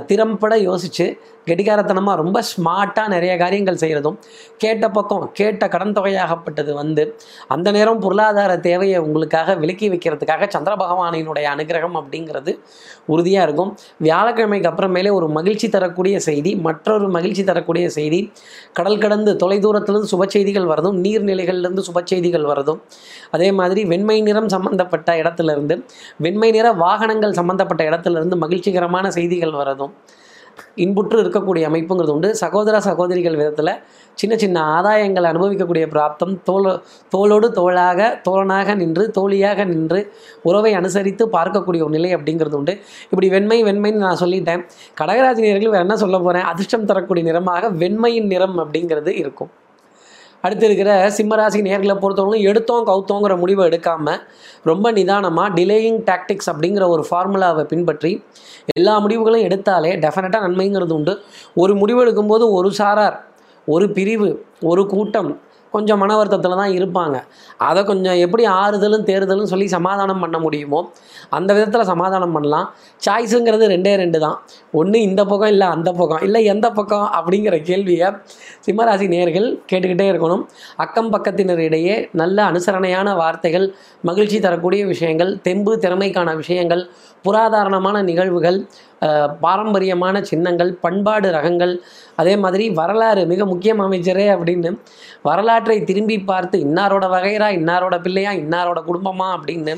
[0.10, 1.08] திறம்பட யோசித்து
[1.50, 4.18] கெடிகாரத்தனமாக ரொம்ப ஸ்மார்ட்டாக நிறைய காரியங்கள் செய்கிறதும்
[4.64, 7.04] கேட்ட பக்கம் கேட்ட கடன் தொகையாகப்பட்டது வந்து
[7.56, 12.54] அந்த நேரம் பொருளாதார தேவையை உங்களுக்காக விலக்கி வைக்கிறதுக்காக சந்திர பகவானினுடைய அனுகிரகம் அப்படிங்கிறது
[13.14, 13.72] உறுதியாக இருக்கும்.
[14.08, 18.20] வியாழக்கிழமைக்கு அப்புறமேலே ஒரு மகிழ்ச்சி தரக்கூடிய செய்தி மற்றொரு மகிழ்ச்சி தரக்கூடிய செய்தி
[18.80, 22.82] கடல் கடந்து தொலைதூரத்திலிருந்து சுப செய்திகள் வரதும் நீர்நிலைகள்லேருந்து சுப செய்திகள் வரதும்
[23.36, 25.78] அதே மாதிரி வெண்மை நிறம் சம்பந்தப்பட்ட இடத்துலேருந்து
[26.26, 29.94] வெண்மை நிற வாகனங்கள் சம்பந்தப்பட்ட இடத்துலேருந்து மகிழ்ச்சிகரமான செய்திகள் வரதும்
[30.84, 32.30] இன்புற்று இருக்கக்கூடிய அமைப்புங்கிறது உண்டு.
[32.42, 33.72] சகோதர சகோதரிகள் விதத்தில்
[34.20, 36.68] சின்ன சின்ன ஆதாயங்கள் அனுபவிக்கக்கூடிய பிராப்தம் தோல்
[37.14, 40.00] தோளோடு தோளாக தோழனாக நின்று தோழியாக நின்று
[40.50, 42.76] உறவை அனுசரித்து பார்க்கக்கூடிய ஒரு நிலை அப்படிங்கிறது உண்டு.
[43.12, 44.64] இப்படி வெண்மை வெண்மைன்னு நான் சொல்லிட்டேன்.
[45.02, 49.52] கடகராசி வேறு என்ன சொல்ல போகிறேன் அதிர்ஷ்டம் தரக்கூடிய நிறமாக வெண்மையின் நிறம் அப்படிங்கிறது இருக்கும்.
[50.42, 54.22] அடுத்து இருக்கிற சிம்மராசி நேர்களை பொறுத்தவரைக்கும் எடுத்தோம் கவுத்தோங்கிற முடிவை எடுக்காமல்
[54.64, 58.24] ரொம்ப நிதானமாக டிலேயிங் டாக்டிக்ஸ் அப்படிங்கிற ஒரு ஃபார்முலாவை பின்பற்றி
[58.76, 61.24] எல்லா முடிவுகளும் எடுத்தாலே டெஃபினட்டாக நன்மைங்கிறது உண்டு.
[61.56, 63.18] ஒரு முடிவு எடுக்கும்போது ஒரு சாரார்
[63.66, 65.40] ஒரு பிரிவு ஒரு கூட்டம்
[65.74, 67.18] கொஞ்சம் மன வருத்தத்தில் தான் இருப்பாங்க.
[67.68, 70.80] அதை கொஞ்சம் எப்படி ஆறுதலும் தேறுதலும் சொல்லி சமாதானம் பண்ண முடியுமோ
[71.38, 72.68] அந்த விதத்தில் சமாதானம் பண்ணலாம்.
[73.06, 74.38] சாய்ஸுங்கிறது ரெண்டே ரெண்டு தான்.
[74.82, 76.24] ஒன்று இந்த பக்கம் இல்லை அந்த பக்கம்.
[76.28, 78.10] இல்லை எந்த பக்கம் அப்படிங்கிற கேள்வியை
[78.68, 80.44] சிம்மராசி நேர்கள் கேட்டுக்கிட்டே இருக்கணும்.
[80.86, 83.68] அக்கம் பக்கத்தினரிடையே நல்ல அனுசரணையான வார்த்தைகள்
[84.10, 86.84] மகிழ்ச்சி தரக்கூடிய விஷயங்கள் தெம்பு திறமைக்கான விஷயங்கள்
[87.26, 88.60] புராதாரணமான நிகழ்வுகள்
[89.44, 91.74] பாரம்பரியமான சின்னங்கள் பண்பாடு ரகங்கள்
[92.22, 94.72] அதே மாதிரி வரலாறு மிக முக்கியம் அமைச்சரே அப்படின்னு
[95.28, 99.74] வரலாறு வரலாற்றை திரும்பி பார்த்து இன்னாரோட வகைரா இன்னாரோட பிள்ளையா இன்னாரோட குடும்பமா அப்படின்னு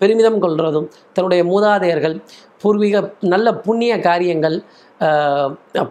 [0.00, 2.14] பெருமிதம் கொள்வதும் தன்னுடைய மூதாதையர்கள்
[2.62, 2.96] பூர்வீக
[3.32, 4.56] நல்ல புண்ணிய காரியங்கள்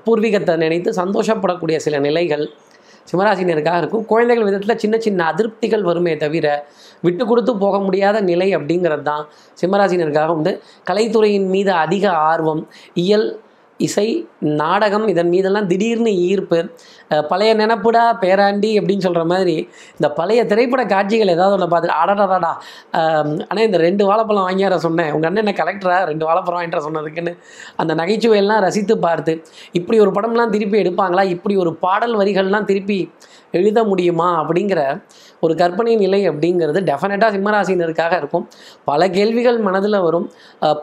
[0.06, 2.46] பூர்வீகத்தை நினைத்து சந்தோஷப்படக்கூடிய சில நிலைகள்
[3.10, 4.06] சிம்மராசினருக்காக இருக்கும்.
[4.12, 6.48] குழந்தைகள் விதத்தில் சின்ன சின்ன அதிருப்திகள் வருமே தவிர
[7.06, 9.24] விட்டு கொடுத்து போக முடியாத நிலை அப்படிங்கிறது தான்
[9.62, 10.52] சிம்மராசினருக்காக உண்டு.
[10.90, 12.64] கலைத்துறையின் மீது அதிக ஆர்வம்
[13.04, 13.28] இயல்
[13.86, 14.06] இசை
[14.62, 16.60] நாடகம் இதன் மீதெல்லாம் திடீர்னு ஈர்ப்பு
[17.32, 19.56] பழைய நினப்புடா பேராண்டி அப்படின்னு சொல்கிற மாதிரி
[19.98, 22.52] இந்த பழைய திரைப்பட காட்சிகள் ஏதாவது ஒன்று பார்த்து அடடாடாடா
[23.50, 25.12] ஆனால் இந்த ரெண்டு வாழைப்பழம் வாங்கியார சொன்னேன்.
[25.16, 25.98] உங்கள் அண்ணன் என்ன கலெக்டரா?
[26.12, 27.34] ரெண்டு வாழைப்பழம் வாங்கிட்டு சொன்னதுக்குன்னு
[27.84, 29.36] அந்த நகைச்சுவையெல்லாம் ரசித்து பார்த்து
[29.80, 31.26] இப்படி ஒரு படம்லாம் திருப்பி எடுப்பாங்களா?
[31.36, 33.00] இப்படி ஒரு பாடல் வரிகள்லாம் திருப்பி
[33.58, 34.30] எழுத முடியுமா?
[34.42, 34.82] அப்படிங்கிற
[35.46, 38.46] ஒரு கற்பனை நிலை அப்படிங்கிறது டெஃபினட்டாக சிம்மராசினருக்காக இருக்கும்.
[38.90, 40.28] பல கேள்விகள் மனதில் வரும்.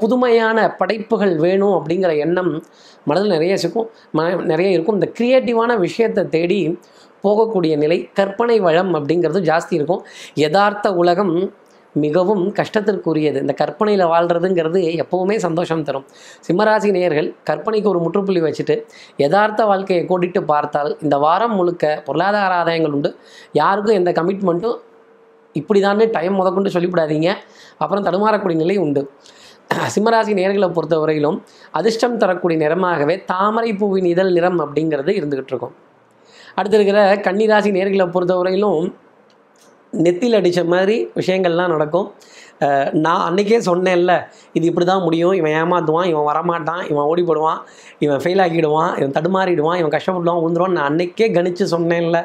[0.00, 2.52] புதுமையான படைப்புகள் வேணும் அப்படிங்கிற எண்ணம்
[3.10, 3.88] மனதில் நிறைய இருக்கும்.
[4.18, 4.98] ம நிறைய இருக்கும்.
[4.98, 6.60] இந்த க்ரியேட்டிவான விஷயத்தை தேடி
[7.24, 10.02] போகக்கூடிய நிலை கற்பனை வளம் அப்படிங்கிறது ஜாஸ்தி இருக்கும்.
[10.44, 11.34] யதார்த்த உலகம்
[12.02, 13.38] மிகவும் கஷ்டத்திற்குரியது.
[13.44, 16.06] இந்த கற்பனையில் வாழ்கிறதுங்கிறது எப்போவுமே சந்தோஷம் தரும்.
[16.46, 18.76] சிம்மராசி நேயர்கள் கற்பனைக்கு ஒரு முற்றுப்புள்ளி வச்சுட்டு
[19.16, 23.12] யதார்த்த வாழ்க்கையை கோடிட்டு பார்த்தால் இந்த வாரம் முழுக்க பொருளாதார ஆதாயங்கள் உண்டு.
[23.52, 24.78] யாருக்கும் எந்த கமிட்மெண்ட்டும்
[25.52, 27.30] இப்படி தானே டைம் முதற்கொண்டு சொல்லிவிடாதீங்க.
[27.78, 29.10] அப்புறம் தடுமாறக்கூடிய நிலை உண்டு.
[29.94, 31.38] சிம்மராசி நேர்களை பொறுத்தவரையிலும்
[31.70, 35.74] அதிர்ஷ்டம் தரக்கூடிய நிறமாகவே தாமரை பூவின் இதழ் நிறம் அப்படிங்கிறது இருந்துகிட்டு இருக்கும்.
[36.54, 38.82] அடுத்து இருக்கிற கன்னிராசி நேர்களை பொறுத்தவரையிலும்
[40.04, 42.08] நெத்தியில் அடித்த மாதிரி விஷயங்கள்லாம் நடக்கும்.
[43.04, 44.12] நான் அன்றைக்கே சொன்னேன்ல
[44.56, 45.34] இது இப்படி தான் முடியும்.
[45.38, 47.60] இவன் ஏமாற்றுவான் இவன் வரமாட்டான் இவன் ஓடி போடுவான்
[48.04, 52.20] இவன் ஃபெயில் ஆக்கிடுவான் இவன் தடுமாறிடுவான் இவன் கஷ்டப்படுவான் உந்துருவான் நான் அன்றைக்கே கணித்து சொன்னேன்ல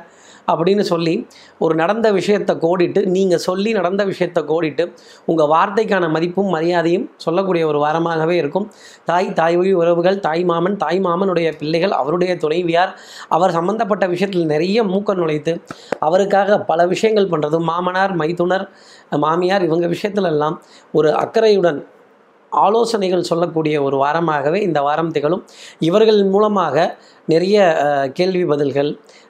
[0.52, 1.16] அப்படின்னு சொல்லி
[1.64, 4.86] ஒரு நடந்த விஷயத்தை கோடிட்டு நீங்கள் சொல்லி நடந்த விஷயத்தை கோடிட்டு
[5.26, 8.68] உங்கள் வார்த்தைக்கான மதிப்பும் மரியாதையும் சொல்லக்கூடிய ஒரு வாரமாகவே இருக்கும்.
[9.10, 12.94] தாய் தாய் வழி உறவுகள் தாய் மாமன் தாய் மாமனுடைய பிள்ளைகள் அவருடைய துணைவியார்
[13.30, 15.54] அவர் சம்பந்தப்பட்ட விஷயத்தில் நிறைய மூக்க நுழைத்து
[16.00, 18.66] அவருக்காக பல விஷயங்கள் பண்ணுறதும் மாமனார் மைத்துனர்
[19.26, 20.58] மாமியார் இவங்க விஷயத்துலெல்லாம்
[20.92, 21.80] ஒரு அக்கறையுடன்
[22.52, 25.44] ஆலோசனைகள் சொல்லக்கூடிய ஒரு வாரமாகவே இந்த வாரம் திகழும்.
[25.80, 26.86] இவர்கள் மூலமாக
[27.26, 27.58] நிறைய
[28.14, 28.90] கேள்வி பதில்கள்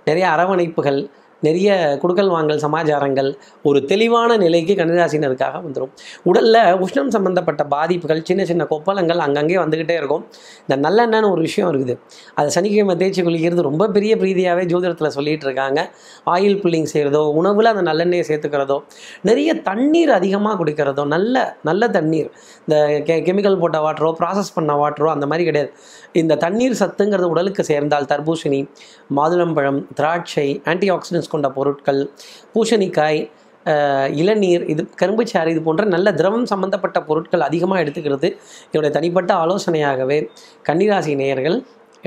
[0.10, 1.00] நிறைய அரவணைப்புகள்
[1.48, 1.70] நிறைய
[2.02, 3.30] குடுக்கல் வாங்கல் சமாச்சாரங்கள்
[3.70, 5.92] ஒரு தெளிவான நிலைக்கு கன்னிராசினருக்காக வந்துடும்
[6.30, 10.24] உடலில் உஷ்ணம் சம்பந்தப்பட்ட பாதிப்புகள் சின்ன சின்ன கொப்பளங்கள் அங்கங்கே வந்துக்கிட்டே இருக்கும்.
[10.66, 11.96] இந்த நல்லெண்ணெய்னு ஒரு விஷயம் இருக்குது.
[12.40, 15.80] அது சனிக்கிழமை தேய்ச்சி குளிக்கிறது ரொம்ப பெரிய பிரீதியாகவே ஜோதிடத்தில் சொல்லிட்டு இருக்காங்க
[16.36, 18.78] ஆயில் புல்லிங் செய்கிறதோ உணவில் அந்த நல்லெண்ணெயை சேர்த்துக்கிறதோ
[19.30, 21.36] நிறைய தண்ணீர் அதிகமாக குடிக்கிறதோ நல்ல
[21.70, 22.30] நல்ல தண்ணீர்.
[22.66, 22.76] இந்த
[23.08, 25.72] கெ கெமிக்கல் போட்ட வாட்டரோ ப்ராசஸ் பண்ண வாட்டரோ அந்த மாதிரி கிடையாது.
[26.22, 28.62] இந்த தண்ணீர் சத்துங்கிறது உடலுக்கு சேர்ந்தால் தர்பூசணி
[29.18, 32.02] மாதுளம்பழம் திராட்சை ஆன்டி ஆக்சிடென்ட்ஸ் கொண்ட பொருட்கள்
[32.56, 33.22] பூசணிக்காய்
[34.22, 38.30] இளநீர் இது கரும்புச்சாறு இது போன்ற நல்ல திரவம் சம்பந்தப்பட்ட பொருட்கள் அதிகமாக எடுத்துக்கிறது.
[38.72, 40.18] என்னுடைய தனிப்பட்ட ஆலோசனையாகவே
[40.70, 41.58] கன்னிராசி நேயர்கள்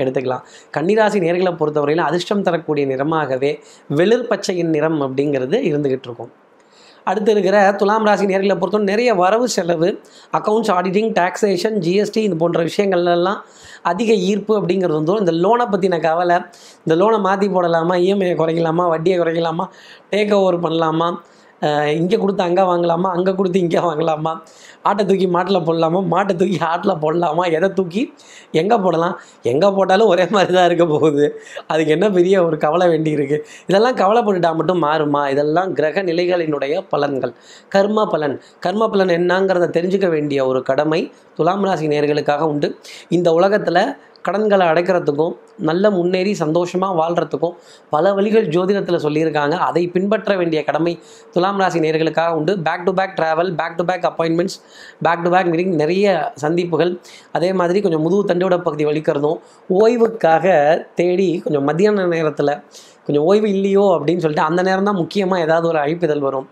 [0.01, 0.45] எடுத்துக்கலாம்.
[0.75, 3.51] கன்னிராசி நேர்களை பொறுத்தவரையில் அதிர்ஷ்டம் தரக்கூடிய நிறமாகவே
[3.99, 6.31] வெளிர் பச்சையின் நிறம் அப்படிங்கிறது இருந்துகிட்டு இருக்கும்.
[7.07, 9.89] அடுத்து இருக்கிற துலாம் ராசி நேர்களை பொறுத்தவரை நிறைய வரவு செலவு
[10.33, 13.39] அக்கௌண்ட்ஸ் ஆடிட்டிங் டாக்ஸேஷன் ஜிஎஸ்டி இது போன்ற விஷயங்கள்லாம்
[13.83, 16.37] அதிக ஈர்ப்பு அப்படிங்கிறது வந்து இந்த லோனை பற்றின கவலை
[16.85, 19.65] இந்த லோனை மாற்றி போடலாமா இஎம்ஐயை குறைக்கலாமா வட்டியை குறைக்கலாமா
[20.09, 21.09] டேக் ஓவர் பண்ணலாமா
[21.99, 23.09] இங்கே கொடுத்து அங்கே வாங்கலாமா?
[23.17, 24.33] அங்கே கொடுத்து இங்கே வாங்கலாமா?
[24.89, 25.99] ஆட்டை தூக்கி மாட்டில் போடலாமா?
[26.13, 27.43] மாட்டை தூக்கி ஆட்டில் போடலாமா?
[27.57, 28.01] எதை தூக்கி?
[28.61, 29.15] எங்கே போடலாம்?
[29.51, 31.25] எங்கே போட்டாலும் ஒரே மாதிரி தான் இருக்க போகுது.
[31.67, 35.21] அதுக்கு என்ன பெரிய ஒரு கவலை வேண்டி இருக்குது இதெல்லாம் கவலைப்பட்டுட்டா மட்டும் மாறுமா?
[35.29, 37.33] இதெல்லாம் கிரக நிலைகளினுடைய பலன்கள்.
[37.75, 38.35] கர்ம பலன்.
[38.59, 41.01] கர்ம பலன் என்னங்கிறத தெரிஞ்சுக்க வேண்டிய ஒரு கடமை
[41.37, 42.69] துலாம் ராசி நேர்களுக்காக உண்டு.
[43.09, 43.83] இந்த உலகத்தில்
[44.27, 45.33] கடன்களை அடைக்கிறதுக்கும்
[45.69, 47.55] நல்ல முன்னேறி சந்தோஷமாக வாழ்கிறதுக்கும்
[47.93, 49.55] பல வழிகள் ஜோதிடத்தில் சொல்லியிருக்காங்க.
[49.67, 50.93] அதை பின்பற்ற வேண்டிய கடமை
[51.35, 52.55] துலாம் ராசி நேர்களுக்காக உண்டு.
[52.67, 54.57] Back to back travel back to back appointments
[55.07, 56.93] back to back meeting நிறைய சந்திப்புகள்.
[57.31, 59.37] அதே மாதிரி கொஞ்சம் முதுகு தண்டோட பகுதி வலிக்கிறதும்
[59.81, 60.45] ஓய்வுக்காக
[61.01, 62.53] தேடி கொஞ்சம் மத்தியான நேரத்தில்
[63.05, 66.45] கொஞ்சம் ஓய்வு இல்லையோ அப்படின்னு சொல்லிட்டு அந்த நேரம் தான் முக்கியமாக ஏதாவது ஒரு அழைப்பிதழ் வரும்.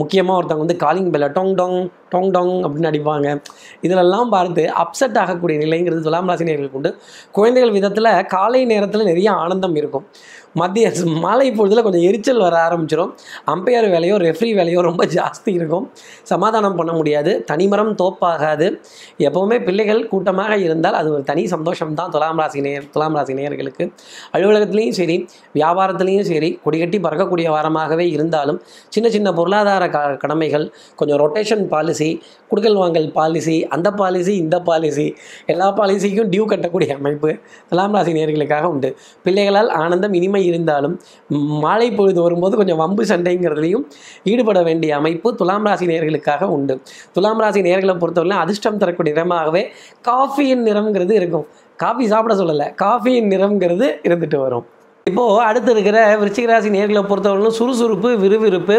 [0.00, 1.78] முக்கியமாக ஒருத்தவங்க வந்து காலிங் பெல்ல டொங் டொங்
[2.12, 3.28] டொங் டொங் அப்படின்னு அடிப்பாங்க.
[3.82, 6.92] இதிலெல்லாம் பார்த்து அப்செட் ஆகக்கூடிய நிலைங்கிறது துலாம் ராசினியர்களுக்கு உண்டு.
[7.32, 10.06] குழந்தைகள் விதத்தில் காலை நேரத்தில் நிறைய ஆனந்தம் இருக்கும்.
[10.54, 10.86] மத்திய
[11.24, 13.10] மாலை பொழுதில் கொஞ்சம் எரிச்சல் வர ஆரம்பிச்சிடும்
[13.46, 15.84] அம்பையர் வேலையோ ரெஃப்ரி வேலையோ ரொம்ப ஜாஸ்தி இருக்கும்.
[16.22, 17.32] சமாதானம் பண்ண முடியாது.
[17.44, 18.66] தனிமரம் தோப்பாகாது.
[19.18, 23.86] எப்போவுமே பிள்ளைகள் கூட்டமாக இருந்தால் அது ஒரு தனி சந்தோஷம் தான் துலாம் ராசி நேர் துலாம் ராசி நேயர்களுக்கு
[24.34, 25.16] அலுவலகத்துலேயும் சரி
[25.54, 30.66] வியாபாரத்துலேயும் சரி கொடிகட்டி பறக்கக்கூடிய வாரமாகவே இருந்தாலும் சின்ன சின்ன பொருளாதார க கடமைகள்
[30.96, 31.95] கொஞ்சம் ரொட்டேஷன் பாலிசி
[32.50, 35.14] குடுக்கல் வாங்கல் பாலிசி அந்த பாலிசி இந்த பாலிசி
[35.46, 37.36] எல்லா பாலிசிக்கும் டியூ கட்டக்கூடிய அமைப்பு
[37.68, 38.96] துலாம் ராசி நேர்களுக்காக உண்டு.
[39.22, 43.84] பிள்ளைகளால் ஆனந்தம் இனிமை இருந்தாலும் மாலை பொழுது வரும்போது கொஞ்சம் வம்பு சண்டைங்கிறதுலையும்
[44.24, 46.80] ஈடுபட வேண்டிய அமைப்பு துலாம் ராசி நேயர்களுக்காக உண்டு.
[47.12, 49.64] துலாம் ராசி நேர்களை பொறுத்தவரை அதிர்ஷ்டம் தரக்கூடிய நிறமாகவே
[50.08, 51.46] காஃபியின் நிறம்ங்கிறது இருக்கும்.
[51.76, 52.74] காஃபி சாப்பிட சொல்லலை.
[52.82, 54.66] காஃபியின் நிறம்ங்கிறது இருந்துட்டு வரும்.
[55.10, 58.76] இப்போது அடுத்து இருக்கிற விருச்சிகராசி நேர்களை பொறுத்தவரையிலும் சுறுசுறுப்பு விறுவிறுப்பு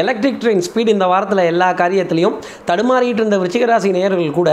[0.00, 2.34] எலக்ட்ரிக் ட்ரெயின் ஸ்பீட் இந்த வாரத்தில் எல்லா காரியத்திலையும்
[2.70, 4.50] தடுமாறிட்டு இருந்த விருச்சிகராசி நேயர்கள் கூட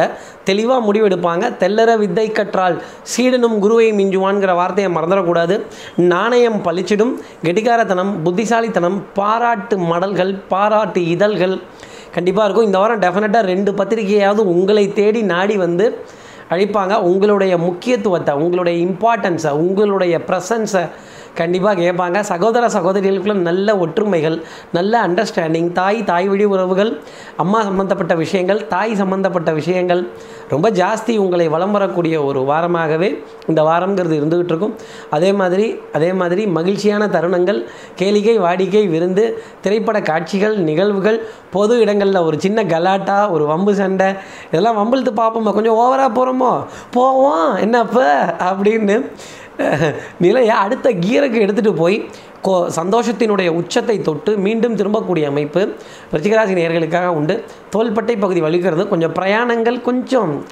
[0.50, 1.46] தெளிவாக முடிவெடுப்பாங்க.
[1.64, 2.78] தெல்லற வித்தை கற்றால்
[3.14, 5.58] சீடனும் குருவை மிஞ்சுவான்கிற வார்த்தையை மறந்துடக்கூடாது.
[6.14, 7.14] நாணயம் பளிச்சிடும்
[7.48, 11.58] கெட்டிக்காரத்தனம் புத்திசாலித்தனம் பாராட்டு மடல்கள் பாராட்டு இதழ்கள்
[12.16, 12.70] கண்டிப்பாக இருக்கும்.
[12.70, 15.88] இந்த வாரம் டெஃபினட்டாக ரெண்டு பத்திரிகையாவது உங்களை தேடி நாடி வந்து
[16.50, 16.96] அழிப்பாங்க.
[17.02, 20.84] உங்களுடைய முக்கியத்துவத்தை உங்களுடைய இம்பார்ட்டன்ஸை உங்களுடைய ப்ரெசன்ஸை
[21.36, 22.20] கண்டிப்பாக கேட்பாங்க.
[22.20, 24.42] சகோதர சகோதரிகளுக்குள்ள நல்ல ஒற்றுமைகள்
[24.74, 27.00] நல்ல அண்டர்ஸ்டாண்டிங் தாய் தாய் வழி உறவுகள்
[27.38, 30.08] அம்மா சம்மந்தப்பட்ட விஷயங்கள் தாய் சம்மந்தப்பட்ட விஷயங்கள்.
[30.50, 34.76] ரொம்ப ஜாஸ்தி உங்களை வலம் வரக்கூடிய ஒரு வாரமாகவே இந்த வாரங்கிறது இருந்துகிட்டு இருக்கும்.
[35.10, 37.66] அதே மாதிரி அதே மாதிரி மகிழ்ச்சியான தருணங்கள்
[37.98, 44.14] கேளிக்கை வாடிக்கை விருந்து திரைப்பட காட்சிகள் நிகழ்வுகள் பொது இடங்களில் ஒரு சின்ன கலாட்டா ஒரு வம்பு சண்டை
[44.48, 47.56] இதெல்லாம் வம்பிழுத்து பார்ப்போமா கொஞ்சம் ஓவராக போகிறோமோ போவோம்.
[47.56, 48.08] என்னப்போ?
[48.40, 49.10] அப்படின்னு
[50.20, 52.06] நிலையை அடுத்த கீருக்கு எடுத்துகிட்டு போய்
[52.42, 55.62] கோ சந்தோஷத்தினுடைய உச்சத்தை தொட்டு மீண்டும் திரும்பக்கூடிய அமைப்பு
[56.14, 57.44] ரிச்சிகராசி நேர்களுக்காக உண்டு.
[57.70, 58.88] தோள்பட்டை பகுதி வலிக்கிறது.
[58.88, 60.46] கொஞ்சம் பிரயாணங்கள் கொஞ்சம்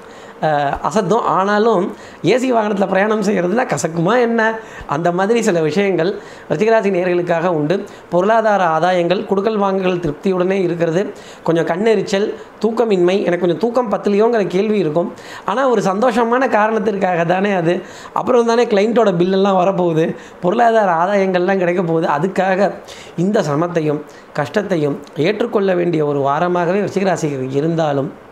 [0.88, 1.20] அசத்தும்.
[1.20, 4.58] ஆனாலும் ஏசி வாகனத்தில் பிரயாணம் செய்கிறதுனா கசக்குமா என்ன?
[4.86, 7.84] அந்த மாதிரி சில விஷயங்கள் ரிச்சிகராசி நேர்களுக்காக உண்டு.
[8.10, 11.12] பொருளாதார ஆதாயங்கள் குடுக்கல் வாங்குகள் திருப்தியுடனே இருக்கிறது.
[11.42, 15.12] கொஞ்சம் கண்ணெரிச்சல் தூக்கமின்மை எனக்கு கொஞ்சம் தூக்கம் பத்தலையோங்கிற கேள்வி இருக்கும்.
[15.44, 17.82] ஆனால் ஒரு சந்தோஷமான காரணத்திற்காக தானே அது.
[18.12, 20.16] அப்புறம் தானே கிளைண்ட்டோட பில்லெல்லாம் வரப்போகுது.
[20.40, 22.06] பொருளாதார ஆதாயங்கள்லாம் கிடைக்க போகுது.
[22.06, 22.72] அதுக்காக
[23.16, 24.00] இந்த சிரமத்தையும்
[24.32, 28.26] கஷ்டத்தையும் ஏற்றுக்கொள்ள வேண்டிய ஒரு வாரமாகவே ரிச்சிகராசிக்கு இருந்தாலும்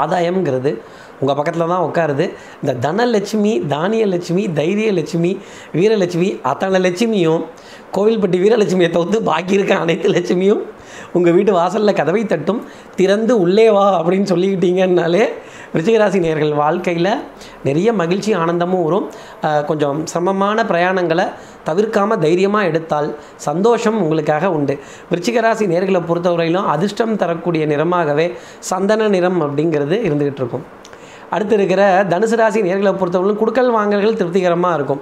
[0.00, 0.82] ஆதாயம்ங்கிறது
[1.20, 2.26] உங்கள் பக்கத்தில் தான் உட்காருது.
[2.62, 5.32] இந்த தனலட்சுமி தானியலட்சுமி தைரியலட்சுமி
[5.78, 7.44] வீரலட்சுமி அத்தனை லட்சுமியும்
[7.96, 10.62] கோவில்பட்டி வீரலட்சுமியை தவிர்த்து பாக்கி இருக்க அனைத்து லட்சுமியும்
[11.16, 12.60] உங்கள் வீட்டு வாசலில் கதவை தட்டும்
[12.98, 15.24] திறந்து உள்ளே வா அப்படின்னு சொல்லிக்கிட்டீங்கன்னாலே
[15.72, 17.10] விருச்சிகராசி நேர்கள் வாழ்க்கையில்
[17.66, 19.06] நிறைய மகிழ்ச்சி ஆனந்தமும் வரும்.
[19.68, 21.26] கொஞ்சம் சிரமமான பிரயாணங்களை
[21.68, 23.08] தவிர்க்காமல் தைரியமாக எடுத்தால்
[23.48, 24.76] சந்தோஷம் உங்களுக்காக உண்டு.
[25.10, 28.26] விருச்சிகராசி நேர்களை பொறுத்தவரையிலும் அதிர்ஷ்டம் தரக்கூடிய நிறமாகவே
[28.70, 30.66] சந்தன நிறம் அப்படிங்கிறது இருந்துகிட்டு இருக்கும்.
[31.34, 35.00] அடுத்து இருக்கிற தனுசு ராசி நேர்களை பொறுத்தவரைக்கும் குடுக்கல் வாங்கல்கள் திருப்திகரமாக இருக்கும்.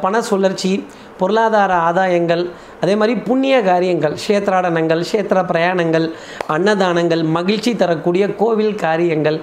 [0.00, 0.72] பண சுழற்சி
[1.20, 2.42] பொருளாதார ஆதாயங்கள்
[2.84, 6.06] அதே மாதிரி புண்ணிய காரியங்கள் க்ஷேத்ராடனங்கள் க்ஷேத்திர பிரயாணங்கள்
[6.54, 9.38] அன்னதானங்கள் மகிழ்ச்சி தரக்கூடிய கோவில் காரியங்கள்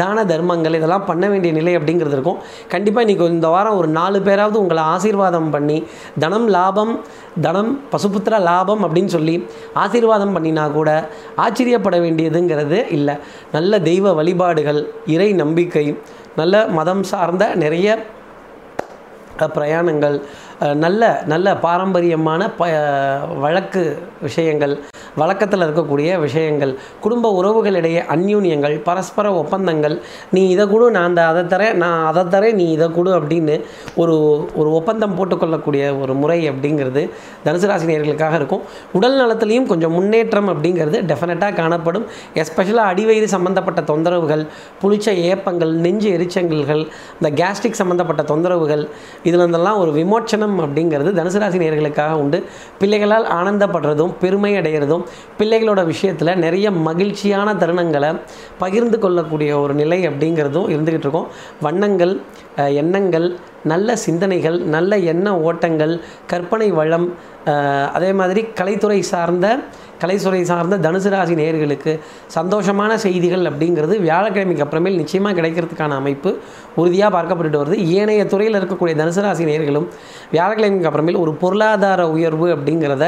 [0.00, 2.38] தான தர்மங்கள் இதெல்லாம் பண்ண வேண்டிய நிலை அப்படிங்கிறது இருக்கும்.
[2.72, 5.78] கண்டிப்பாக இன்றைக்கி இந்த வாரம் ஒரு நாலு பேராவது உங்களை ஆசீர்வாதம் பண்ணி
[6.24, 6.94] தனம் லாபம்
[7.46, 9.36] தனம் பசுபுத்திர லாபம் அப்படின்னு சொல்லி
[9.84, 10.90] ஆசீர்வாதம் பண்ணினா கூட
[11.44, 13.16] ஆச்சரியப்பட வேண்டியதுங்கிறது இல்லை.
[13.56, 14.80] நல்ல தெய்வ வழிபாடுகள்
[15.16, 15.86] இறை நம்பிக்கை
[16.40, 17.88] நல்ல மதம் சார்ந்த நிறைய
[19.54, 20.16] பிரயாணங்கள்
[20.74, 22.66] நல்ல நல்ல பாரம்பரியமான ப
[23.40, 24.78] வழக்கு விஷயங்கள்
[25.16, 31.72] வழக்கத்தில் இருக்கக்கூடிய விஷயங்கள் குடும்ப உறவுகளிடையே அந்யூன்யங்கள் பரஸ்பர ஒப்பந்தங்கள் நீ இதை கொடு நான் அந்த அதை தரேன்
[31.72, 37.10] நான் அதை தரேன் நீ இதை கொடு அப்படின்னு ஒரு ஒரு ஒப்பந்தம் போட்டுக்கொள்ளக்கூடிய ஒரு முறை அப்படிங்கிறது
[37.44, 38.62] தனுசு ராசி இருக்கும்.
[38.92, 42.06] உடல் நலத்திலையும் கொஞ்சம் முன்னேற்றம் அப்படிங்கிறது டெஃபினட்டாக காணப்படும்.
[42.34, 44.46] எஸ்பெஷலாக அடிவயிறு சம்மந்தப்பட்ட தொந்தரவுகள்
[44.82, 46.88] புளிச்ச ஏப்பங்கள் நெஞ்சு எரிச்சங்கல்கள்
[47.20, 48.88] இந்த கேஸ்ட்ரிக் சம்மந்தப்பட்ட தொந்தரவுகள்
[49.22, 51.58] இதில் இருந்தெல்லாம் ஒரு விமோச்சனம் அப்படிங்கிறது தனுசு ராசி
[52.22, 52.38] உண்டு.
[52.78, 55.04] பிள்ளைகளால் ஆனந்தப்படுறதும் பெருமை அடைகிறதும்
[55.38, 58.10] பிள்ளைகளோட விஷயத்தில் நிறைய மகிழ்ச்சியான தருணங்களை
[58.58, 61.28] பகிர்ந்து கொள்ளக்கூடிய ஒரு நிலை அப்படிங்கிறதும் இருந்துக்கிட்டு இருக்கும்.
[61.60, 62.14] வண்ணங்கள்
[62.82, 63.28] எண்ணங்கள்
[63.64, 67.06] நல்ல சிந்தனைகள் நல்ல எண்ண ஓட்டங்கள் கற்பனை வளம்
[67.92, 69.46] அதே மாதிரி கலைத்துறை சார்ந்த
[70.02, 71.92] கலைத்துறை சார்ந்த தனுசு ராசி நேர்களுக்கு
[72.36, 76.30] சந்தோஷமான செய்திகள் அப்படிங்கிறது வியாழக்கிழமைக்கு அப்புறமேல் நிச்சயமாக கிடைக்கிறதுக்கான அமைப்பு
[76.80, 77.78] உறுதியாக பார்க்கப்பட்டுட்டு வருது.
[77.98, 79.88] ஏனைய துறையில் இருக்கக்கூடிய தனுசு ராசி நேர்களும்
[80.34, 83.06] வியாழக்கிழமைக்கு அப்புறமேல் ஒரு பொருளாதார உயர்வு அப்படிங்கிறத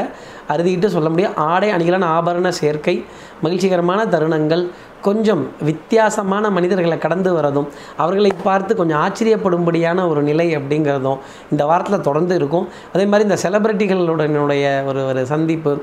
[0.53, 1.35] அறுதிட்டு சொல்ல முடியும்.
[1.51, 2.95] ஆடை அணிகளான ஆபரண சேர்க்கை
[3.43, 4.61] மகிழ்ச்சிகரமான தருணங்கள்
[5.07, 7.67] கொஞ்சம் வித்தியாசமான மனிதர்களை கடந்து வரதும்
[8.03, 11.19] அவர்களை பார்த்து கொஞ்சம் ஆச்சரியப்படும்படியான ஒரு நிலை அப்படிங்கிறதும்
[11.53, 12.65] இந்த வாரத்தில் தொடர்ந்து இருக்கும்.
[12.93, 15.73] அதே மாதிரி இந்த செலிபிரிட்டிகளுடனுடைய ஒரு ஒரு சந்திப்பு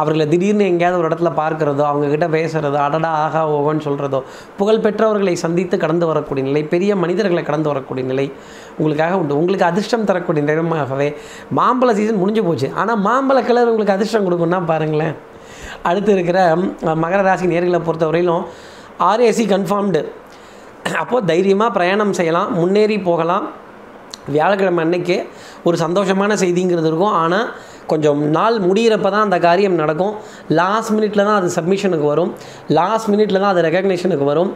[0.00, 4.20] அவர்களை திடீர்னு எங்கேயாவது ஒரு இடத்துல பார்க்குறதோ அவங்கக்கிட்ட பேசுகிறதோ அடடா ஆகா ஓகோன்னு சொல்கிறதோ
[4.60, 8.26] புகழ்பெற்றவர்களை சந்தித்து கடந்து வரக்கூடிய நிலை பெரிய மனிதர்களை கடந்து வரக்கூடிய நிலை
[8.78, 9.38] உங்களுக்காக உண்டு.
[9.40, 11.08] உங்களுக்கு அதிர்ஷ்டம் தரக்கூடிய நிறமாகவே
[11.58, 12.68] மாம்பழ சீசன் முடிஞ்சு போச்சு.
[12.80, 15.14] ஆனால் மாம்பழ கலர் உங்களுக்கு அதிர்ஷ்டம் கொடுக்குன்னா பாருங்களேன்.
[15.88, 16.38] அடுத்து இருக்கிற
[17.02, 18.44] மகர ராசி நேர்களை பொறுத்தவரையிலும்
[19.10, 20.02] ஆர்ஏசி கன்ஃபார்ம்டு
[21.02, 23.44] அப்போது தைரியமாக பிரயாணம் செய்யலாம் முன்னேறி போகலாம்.
[24.34, 25.14] வியாழக்கிழமை அன்னைக்கு
[25.68, 27.14] ஒரு சந்தோஷமான செய்திங்கிறது இருக்கும்.
[27.20, 27.46] ஆனால்
[27.90, 30.12] கொஞ்சம் நாள் முடிகிறப்ப தான் அந்த காரியம் நடக்கும்.
[30.58, 32.30] லாஸ்ட் மினிட்ல தான் அது சப்மிஷனுக்கு வரும்.
[32.78, 34.50] லாஸ்ட் மினிட்ல தான் அது ரெகக்னேஷனுக்கு வரும்.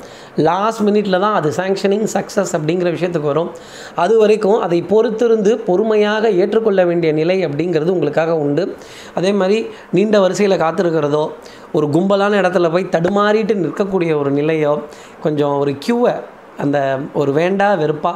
[0.48, 3.50] லாஸ்ட் மினிட்ல தான் அது சாங்ஷனிங் சக்ஸஸ் அப்படிங்கிற விஷயத்துக்கு வரும்.
[4.04, 8.66] அது வரைக்கும் அதை பொறுத்திருந்து பொறுமையாக ஏற்றுக்கொள்ள வேண்டிய நிலை அப்படிங்கிறது உங்களுக்காக உண்டு.
[9.20, 9.58] அதே மாதிரி
[9.98, 11.24] நீண்ட வரிசையில் காத்திருக்கிறதோ
[11.76, 14.74] ஒரு கும்பலான இடத்துல போய் தடுமாறிட்டு நிற்கக்கூடிய ஒரு நிலையோ
[15.22, 16.14] கொஞ்சம் ஒரு க்யூவை
[16.58, 16.78] அந்த
[17.14, 18.12] ஒரு வேண்டா வெறுப்பா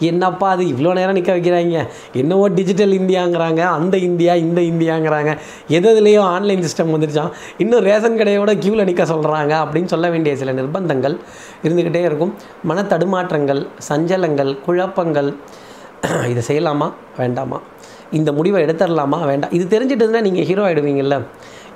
[0.00, 1.76] என்னப்பா அது இவ்வளோ நேரம் நிற்க வைக்கிறாங்க
[2.12, 5.30] என்னவோ டிஜிட்டல் இந்தியாங்கிறாங்க அந்த இந்தியா இந்த இந்தியாங்கிறாங்க
[5.68, 11.16] எதுலேயும் ஆன்லைன் சிஸ்டம் வந்துருச்சான் இன்னும் ரேஷன் கடையோட க்யூவில் நிற்க சொல்கிறாங்க அப்படின்னு சொல்ல வேண்டிய சில நிர்பந்தங்கள்
[11.62, 12.34] இருந்துக்கிட்டே இருக்கும்.
[12.62, 15.30] மன தடுமாற்றங்கள் சஞ்சலங்கள் குழப்பங்கள்
[16.32, 16.86] இதை செய்யலாமா?
[17.18, 17.58] வேண்டாமா?
[18.12, 19.18] இந்த முடிவை எடுத்துடலாமா?
[19.26, 19.50] வேண்டாம்.
[19.50, 21.16] இது தெரிஞ்சிட்டதுன்னா நீங்கள் ஹீரோ ஆகிடுவீங்கள்ல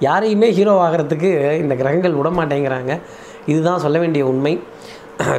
[0.08, 1.30] யாரையுமே ஹீரோ ஆகிறதுக்கு
[1.62, 2.92] இந்த கிரகங்கள் விட மாட்டேங்கிறாங்க
[3.52, 4.54] இதுதான் சொல்ல வேண்டிய உண்மை.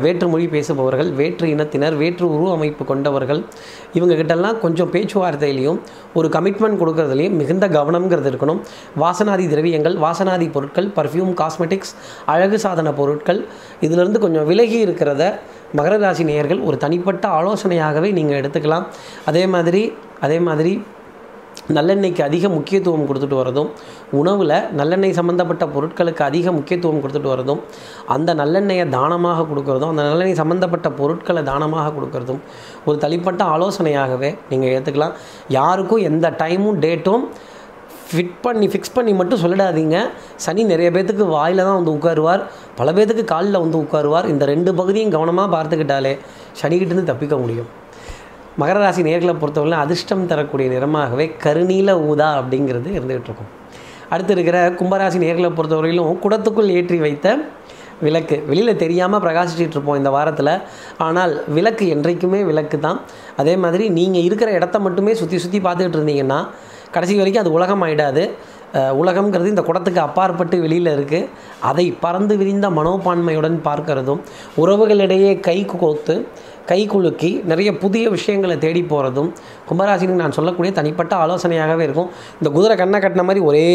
[0.03, 3.39] வேற்று மொழி பேசுபவர்கள் வேற்று இனத்தினர் வேற்று உருவ அமைப்பு கொண்டவர்கள்
[3.97, 5.79] இவங்ககிட்டலாம் கொஞ்சம் பேச்சுவார்த்தையிலையும்
[6.17, 8.59] ஒரு கமிட்மெண்ட் கொடுக்கறதுலையும் மிகுந்த கவனம்ங்கிறது இருக்கணும்.
[9.03, 11.93] வாசனாதி திரவியங்கள் வாசனாதி பொருட்கள் பர்ஃப்யூம் காஸ்மெட்டிக்ஸ்
[12.33, 13.41] அழகு சாதன பொருட்கள்
[13.87, 15.33] இதிலிருந்து கொஞ்சம் விலகி இருக்கிறத
[15.79, 18.87] மகர ராசி நேயர்கள் ஒரு தனிப்பட்ட ஆலோசனையாகவே நீங்கள் எடுத்துக்கலாம்.
[19.31, 19.83] அதே மாதிரி
[20.27, 20.73] அதே மாதிரி
[21.77, 23.69] நல்லெண்ணெய்க்கு அதிக முக்கியத்துவம் கொடுத்துட்டு வரதும்
[24.19, 27.61] உணவில் நல்லெண்ணெய் சம்மந்தப்பட்ட பொருட்களுக்கு அதிக முக்கியத்துவம் கொடுத்துட்டு வரதும்
[28.15, 32.41] அந்த நல்லெண்ணெயை தானமாக கொடுக்கறதும் அந்த நல்லெண்ணெய் சம்மந்தப்பட்ட பொருட்களை தானமாக கொடுக்கறதும்
[32.85, 35.15] ஒரு தனிப்பட்ட ஆலோசனையாகவே நீங்கள் ஏற்றுக்கலாம்
[35.59, 37.25] யாருக்கும் எந்த டைமும் டேட்டும்
[38.11, 39.97] ஃபிட் பண்ணி ஃபிக்ஸ் பண்ணி மட்டும் சொல்லிடாதீங்க.
[40.45, 42.41] சனி நிறைய பேர்த்துக்கு வாயில் தான் வந்து உட்காருவார்.
[42.79, 44.27] பல பேர்த்துக்கு காலில் வந்து உட்காருவார்.
[44.33, 46.13] இந்த ரெண்டு பகுதியும் கவனமாக பார்த்துக்கிட்டாலே
[46.61, 47.69] சனிக்கிட்டேருந்து தப்பிக்க முடியும்.
[48.61, 53.51] மகர ராசி நேர்களை பொறுத்தவரை அதிர்ஷ்டம் தரக்கூடிய நிறமாகவே கருநீல ஊதா அப்படிங்கிறது இருந்துகிட்டு இருக்கும்.
[54.13, 57.27] அடுத்து இருக்கிற கும்பராசி நேர்களை பொறுத்தவரையிலும் குடத்துக்குள் ஏற்றி வைத்த
[58.05, 58.37] விளக்கு.
[58.49, 60.53] வெளியில் தெரியாமல் பிரகாசிச்சிட்டு இருப்போம் இந்த வாரத்தில்.
[61.07, 62.99] ஆனால் விளக்கு என்றைக்குமே விளக்கு தான்.
[63.41, 66.39] அதே மாதிரி நீங்கள் இருக்கிற இடத்த மட்டுமே சுற்றி சுற்றி பார்த்துக்கிட்டு இருந்தீங்கன்னா
[66.95, 68.23] கடைசி வரைக்கும் அது உலகம் ஆகிடாது
[69.01, 71.29] உலகம்ங்கிறது இந்த குடத்துக்கு அப்பாற்பட்டு வெளியில் இருக்குது
[71.69, 74.21] அதை பறந்து விரிந்த மனோபான்மையுடன் பார்க்கறதும்
[74.61, 76.15] உறவுகளிடையே கை கோத்து
[76.65, 79.29] கை குலுக்கி நிறைய புதிய விஷயங்களை தேடி போகிறதும்
[79.71, 82.09] கும்பராசினுக்கு நான் சொல்லக்கூடிய தனிப்பட்ட ஆலோசனையாகவே இருக்கும்.
[82.39, 83.65] இந்த குதிரை கண்ணை கட்டின மாதிரி ஒரே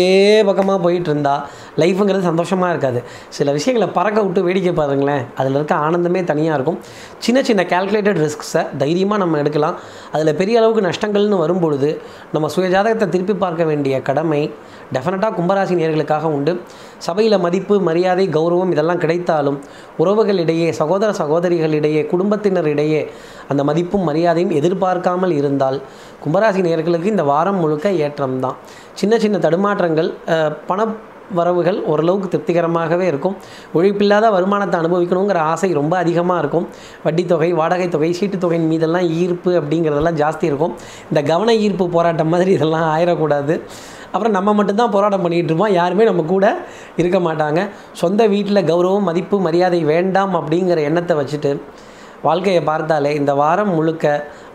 [0.49, 1.35] பக்கமாக போயிட்டு இருந்தா
[1.83, 3.03] லைஃபுங்கிறது சந்தோஷமாக இருக்காது.
[3.37, 5.25] சில விஷயங்களை பறக்க விட்டு வேடிக்கை பாருங்களேன்.
[5.41, 6.79] அதில் இருக்க ஆனந்தமே தனியாக இருக்கும்.
[7.27, 9.77] சின்ன சின்ன கால்குலேட்டட் ரிஸ்க்ஸை தைரியமாக நம்ம எடுக்கலாம்.
[10.15, 11.91] அதில் பெரிய அளவுக்கு நஷ்டங்கள்னு வரும்பொழுது
[12.35, 14.43] நம்ம சுயஜாதகத்தை திருப்பி பார்க்க வேண்டிய கடமை
[14.95, 16.53] டெஃபினட்டாக கும்பராசி நேர்களுக்காக உண்டு.
[17.07, 19.59] சபையில் மதிப்பு மரியாதை கௌரவம் இதெல்லாம் கிடைத்தாலும்
[20.03, 23.01] உறவுகளிடையே சகோதர சகோதரிகளிடையே குடும்பத்தினரிடையே
[23.53, 25.79] அந்த மதிப்பும் மரியாதையும் எதிர்பார்க்காமல் இருந்தால்
[26.25, 28.57] கும்பராசி நேர்களுக்கு இந்த வாரம் முழுக்க ஏற்றம்தான்.
[29.01, 30.11] சின்ன சின்ன தடுமாற்றங்கள்
[30.71, 30.81] பண
[31.37, 33.37] வரவுகள் ஓரளவுக்கு திருப்திகரமாகவே இருக்கும்.
[33.75, 36.67] உழைப்பில்லாத வருமானத்தை அனுபவிக்கணுங்கிற ஆசை ரொம்ப அதிகமாக இருக்கும்.
[37.05, 40.75] வட்டித் தொகை வாடகை தொகை சீட்டுத் தொகையின் மீதெல்லாம் ஈர்ப்பு அப்படிங்கிறதெல்லாம் ஜாஸ்தி இருக்கும்.
[41.11, 43.57] இந்த கவன ஈர்ப்பு போராட்டம் மாதிரி இதெல்லாம் ஆயிடக்கூடாது
[44.13, 46.47] அப்புறம் நம்ம மட்டும்தான் போராட்டம் பண்ணிகிட்டு இருப்போம் யாருமே நம்ம கூட
[47.01, 47.61] இருக்க மாட்டாங்க.
[48.03, 51.51] சொந்த வீட்டில் கௌரவம் மதிப்பு மரியாதை வேண்டாம் அப்படிங்கிற எண்ணத்தை வச்சுட்டு
[52.23, 54.05] வாழ்க்கையை பார்த்தாலே இந்த வாரம் முழுக்க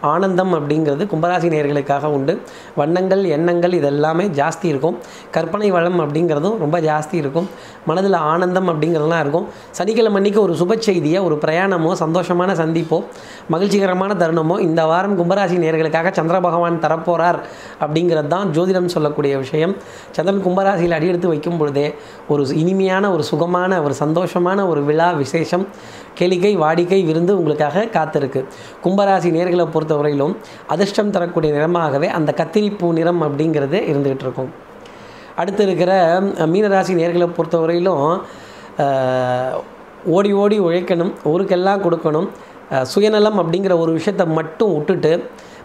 [0.01, 2.41] ஆனந்தம் அப்படிங்கிறது கும்பராசி நேர்களுக்காக உண்டு.
[2.75, 4.97] வண்ணங்கள் எண்ணங்கள் இதெல்லாமே ஜாஸ்தி இருக்கும்.
[5.31, 7.49] கற்பனை வளம் அப்படிங்கிறதும் ரொம்ப ஜாஸ்தி இருக்கும்.
[7.85, 9.47] மனதில் ஆனந்தம் அப்படிங்கிறதுலாம் இருக்கும்.
[9.71, 13.03] சனிக்கிழமை அன்னைக்கு ஒரு சுப செய்தியை ஒரு பிரயாணமோ சந்தோஷமான சந்திப்போ
[13.49, 17.39] மகிழ்ச்சிகரமான தருணமோ இந்த வாரம் கும்பராசி நேர்களுக்காக சந்திர பகவான் தரப்போகிறார்
[17.79, 19.75] அப்படிங்கிறது தான் ஜோதிடம் சொல்லக்கூடிய விஷயம்.
[20.11, 21.93] சந்திரன் கும்பராசியில் அடியெடுத்து வைக்கும் பொழுதே
[22.27, 25.67] ஒரு இனிமையான ஒரு சுகமான ஒரு சந்தோஷமான ஒரு விழா விசேஷம்
[26.19, 28.45] கேளிக்கை வாடிக்கை விருந்து உங்களுக்காக காத்திருக்கு.
[28.83, 30.33] கும்பராசி நேர்களை பொறுத்தவரையிலும்
[30.67, 34.51] அதிர்ஷ்டம் தரக்கூடிய நிறமாகவே அந்த கத்திரிப்பூ நிறம் அப்படிங்கிறது இருந்துகிட்டு இருக்கும்
[35.37, 35.91] அடுத்து இருக்கிற
[36.51, 38.05] மீனராசி நேர்களை பொறுத்தவரையிலும்
[40.09, 42.27] ஓடி ஓடி உழைக்கணும் ஊருக்கெல்லாம் கொடுக்கணும்
[42.85, 45.11] சுயநலம் அப்படிங்கிற ஒரு விஷயத்தை மட்டும் விட்டுட்டு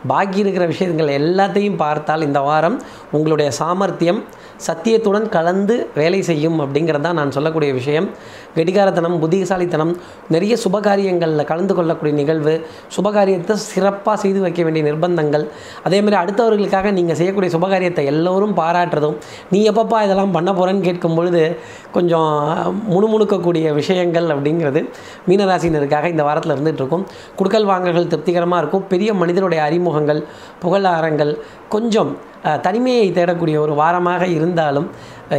[0.07, 2.77] பாக்கி இருக்கிற விஷயங்கள் எல்லாத்தையும் பார்த்தால் இந்த வாரம்
[3.13, 4.21] உங்களுடைய சாமர்த்தியம்
[4.67, 8.09] சத்தியத்துடன் கலந்து வேலை செய்யும் அப்படிங்கிறது தான் நான் சொல்லக்கூடிய விஷயம்.
[8.57, 9.93] கெடிகாரத்தனம் புத்திசாலித்தனம்
[10.35, 12.55] நிறைய சுபகாரியங்களில் கலந்து கொள்ளக்கூடிய நிகழ்வு
[12.97, 15.45] சுபகாரியத்தை சிறப்பாக செய்து வைக்க வேண்டிய நிர்பந்தங்கள்.
[15.87, 19.17] அதே மாதிரி அடுத்தவர்களுக்காக நீங்கள் செய்யக்கூடிய சுபகாரியத்தை எல்லோரும் பாராட்டுறதும்
[19.51, 21.43] நீ எப்பப்பா இதெல்லாம் பண்ண போகிறேன்னு கேட்கும் பொழுது
[21.97, 22.31] கொஞ்சம்
[22.93, 24.83] முணுமுணுக்கக்கூடிய விஷயங்கள் அப்படிங்கிறது
[25.29, 27.05] மீனராசினருக்காக இந்த வாரத்தில் இருந்துகிட்ருக்கும்.
[27.39, 28.87] குடுக்கல் வாங்கல்கள் திருப்திகரமாக இருக்கும்.
[28.89, 30.23] பெரிய மனிதருடைய அறிமுகங்கள்
[30.63, 31.35] புகழாரங்கள்
[31.75, 32.11] கொஞ்சம்
[32.67, 34.89] தனிமையை தேடக்கூடிய ஒரு வாரமாக இருந்தாலும்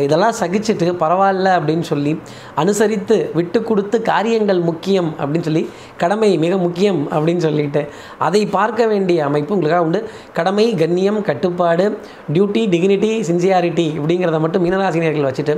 [0.05, 2.13] இதெல்லாம் சகிச்சுட்டு பரவாயில்ல அப்படின்னு சொல்லி
[2.61, 5.63] அனுசரித்து விட்டு கொடுத்து காரியங்கள் முக்கியம் அப்படின்னு சொல்லி
[6.03, 7.83] கடமை மிக முக்கியம் அப்படின்னு சொல்லிட்டு
[8.27, 10.01] அதை பார்க்க வேண்டிய அமைப்பு உங்களுக்காக உண்டு.
[10.39, 11.85] கடமை கண்ணியம் கட்டுப்பாடு
[12.33, 15.55] டியூட்டி டிக்னிட்டி சின்சியாரிட்டி இப்படிங்கிறத மட்டும் மீனராசினியர்கள் வச்சுட்டு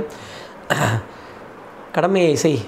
[1.96, 2.60] கடமையை செய்.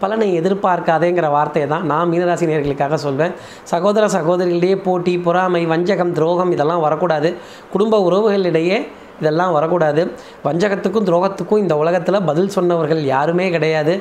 [0.00, 3.34] பலனை எதிர்பார்க்காதேங்கிற வார்த்தையை தான் நான் மீனராசி நேர்களுக்காக சொல்வேன்.
[3.72, 7.30] சகோதர சகோதரிகளிடையே போட்டி பொறாமை வஞ்சகம் துரோகம் இதெல்லாம் வரக்கூடாது.
[7.74, 8.78] குடும்ப உறவுகளிடையே
[9.20, 10.02] இதெல்லாம் வரக்கூடாது.
[10.46, 13.94] வஞ்சகத்துக்கும் துரோகத்துக்கும் இந்த உலகத்தில் பதில் சொன்னவர்கள் யாருமே கிடையாது.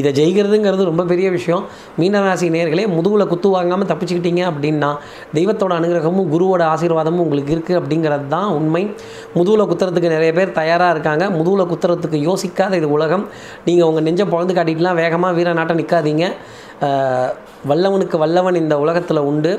[0.00, 1.64] இதை ஜெயிக்கிறதுங்கிறது ரொம்ப பெரிய விஷயம்.
[2.00, 4.90] மீனராசி நேர்களே முதுகில் குத்து வாங்காமல் தப்பிச்சுக்கிட்டீங்க அப்படின்னா
[5.38, 8.84] தெய்வத்தோட அனுகிரகமும் குருவோட ஆசீர்வாதமும் உங்களுக்கு இருக்குது அப்படிங்கிறது தான் உண்மை.
[9.38, 11.24] முதுகில் குத்துறதுக்கு நிறைய பேர் தயாராக இருக்காங்க.
[11.38, 13.26] முதுகில் குத்துறதுக்கு யோசிக்காத இது உலகம்.
[13.68, 16.26] நீங்கள் உங்கள் நெஞ்சை பொழந்து காட்டிட்டுலாம் வேகமாக வீர நாட்டம் நிற்காதீங்க
[17.70, 19.52] வல்லவனுக்கு வல்லவன் இந்த உலகத்தில் உண்டு.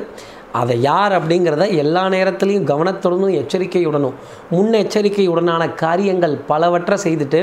[0.60, 4.16] அதை யார் அப்படிங்கிறத எல்லா நேரத்துலையும் கவனத்துடனும் எச்சரிக்கையுடனும்
[4.56, 7.40] முன்னெச்சரிக்கையுடனான காரியங்கள் பலவற்றை செய்துட்டு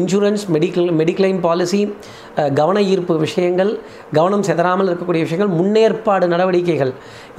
[0.00, 1.80] இன்சூரன்ஸ் மெடிக்கல் மெடிக்ளைம் பாலிசி
[2.60, 3.72] கவன ஈர்ப்பு விஷயங்கள்
[4.18, 6.92] கவனம் செதறாமல் இருக்கக்கூடிய விஷயங்கள் முன்னேற்பாடு நடவடிக்கைகள்.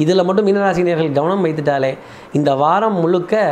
[0.03, 1.91] இதில் மட்டும் மீனராசினியர்கள் கவனம் வைத்துட்டாலே
[2.39, 3.43] இந்த வாரம் முழுக்க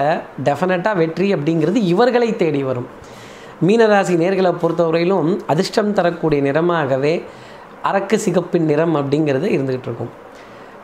[0.49, 2.89] டெஃபினட்டாக வெற்றி அப்படிங்கிறது இவர்களை தேடி வரும்.
[3.67, 7.15] மீனராசி நேர்களை பொறுத்தவரையிலும் அதிர்ஷ்டம் தரக்கூடிய நிறமாகவே
[7.89, 10.11] அரக்கு சிகப்பின் நிறம் அப்படிங்கிறது இருந்துகிட்டு இருக்கும்.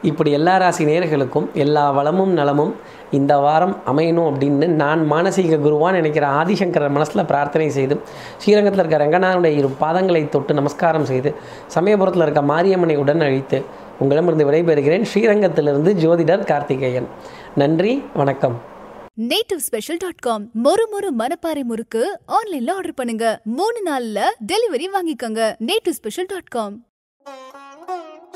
[0.01, 2.75] இப்படி எல்லா ராசி நேர்களுக்கும் எல்லா வளமும் நலமும்
[3.11, 7.99] இந்த வாரம் அமையணும் அப்படின்னு நான் மானசீக குருவான் நினைக்கிற ஆதிசங்கரர் மனசில் பிரார்த்தனை செய்து
[8.37, 11.35] ஸ்ரீரங்கத்தில் இருக்க ரங்கநாதனுடைய இரு பாதங்களை தொட்டு நமஸ்காரம் செய்து
[11.75, 13.63] சமயபுரத்தில் இருக்க மாரியம்மனை உடன் அழித்து
[13.99, 15.05] உங்களிடமிருந்து விடைபெறுகிறேன்.
[15.13, 17.07] ஸ்ரீரங்கத்திலிருந்து ஜோதிடர் கார்த்திகேயன்.
[17.55, 18.61] நன்றி வணக்கம்.
[19.17, 23.41] நேட்டிவ் ஸ்பெஷல் டாட் காம் மொறு மொறு மனப்பாறை முறுக்கு ஆன்லைன்ல ஆர்டர் பண்ணுங்க.
[23.43, 24.19] மூணு நாள்ல
[24.51, 25.55] டெலிவரி வாங்கிக்கோங்க.
[25.59, 26.88] Native special dot com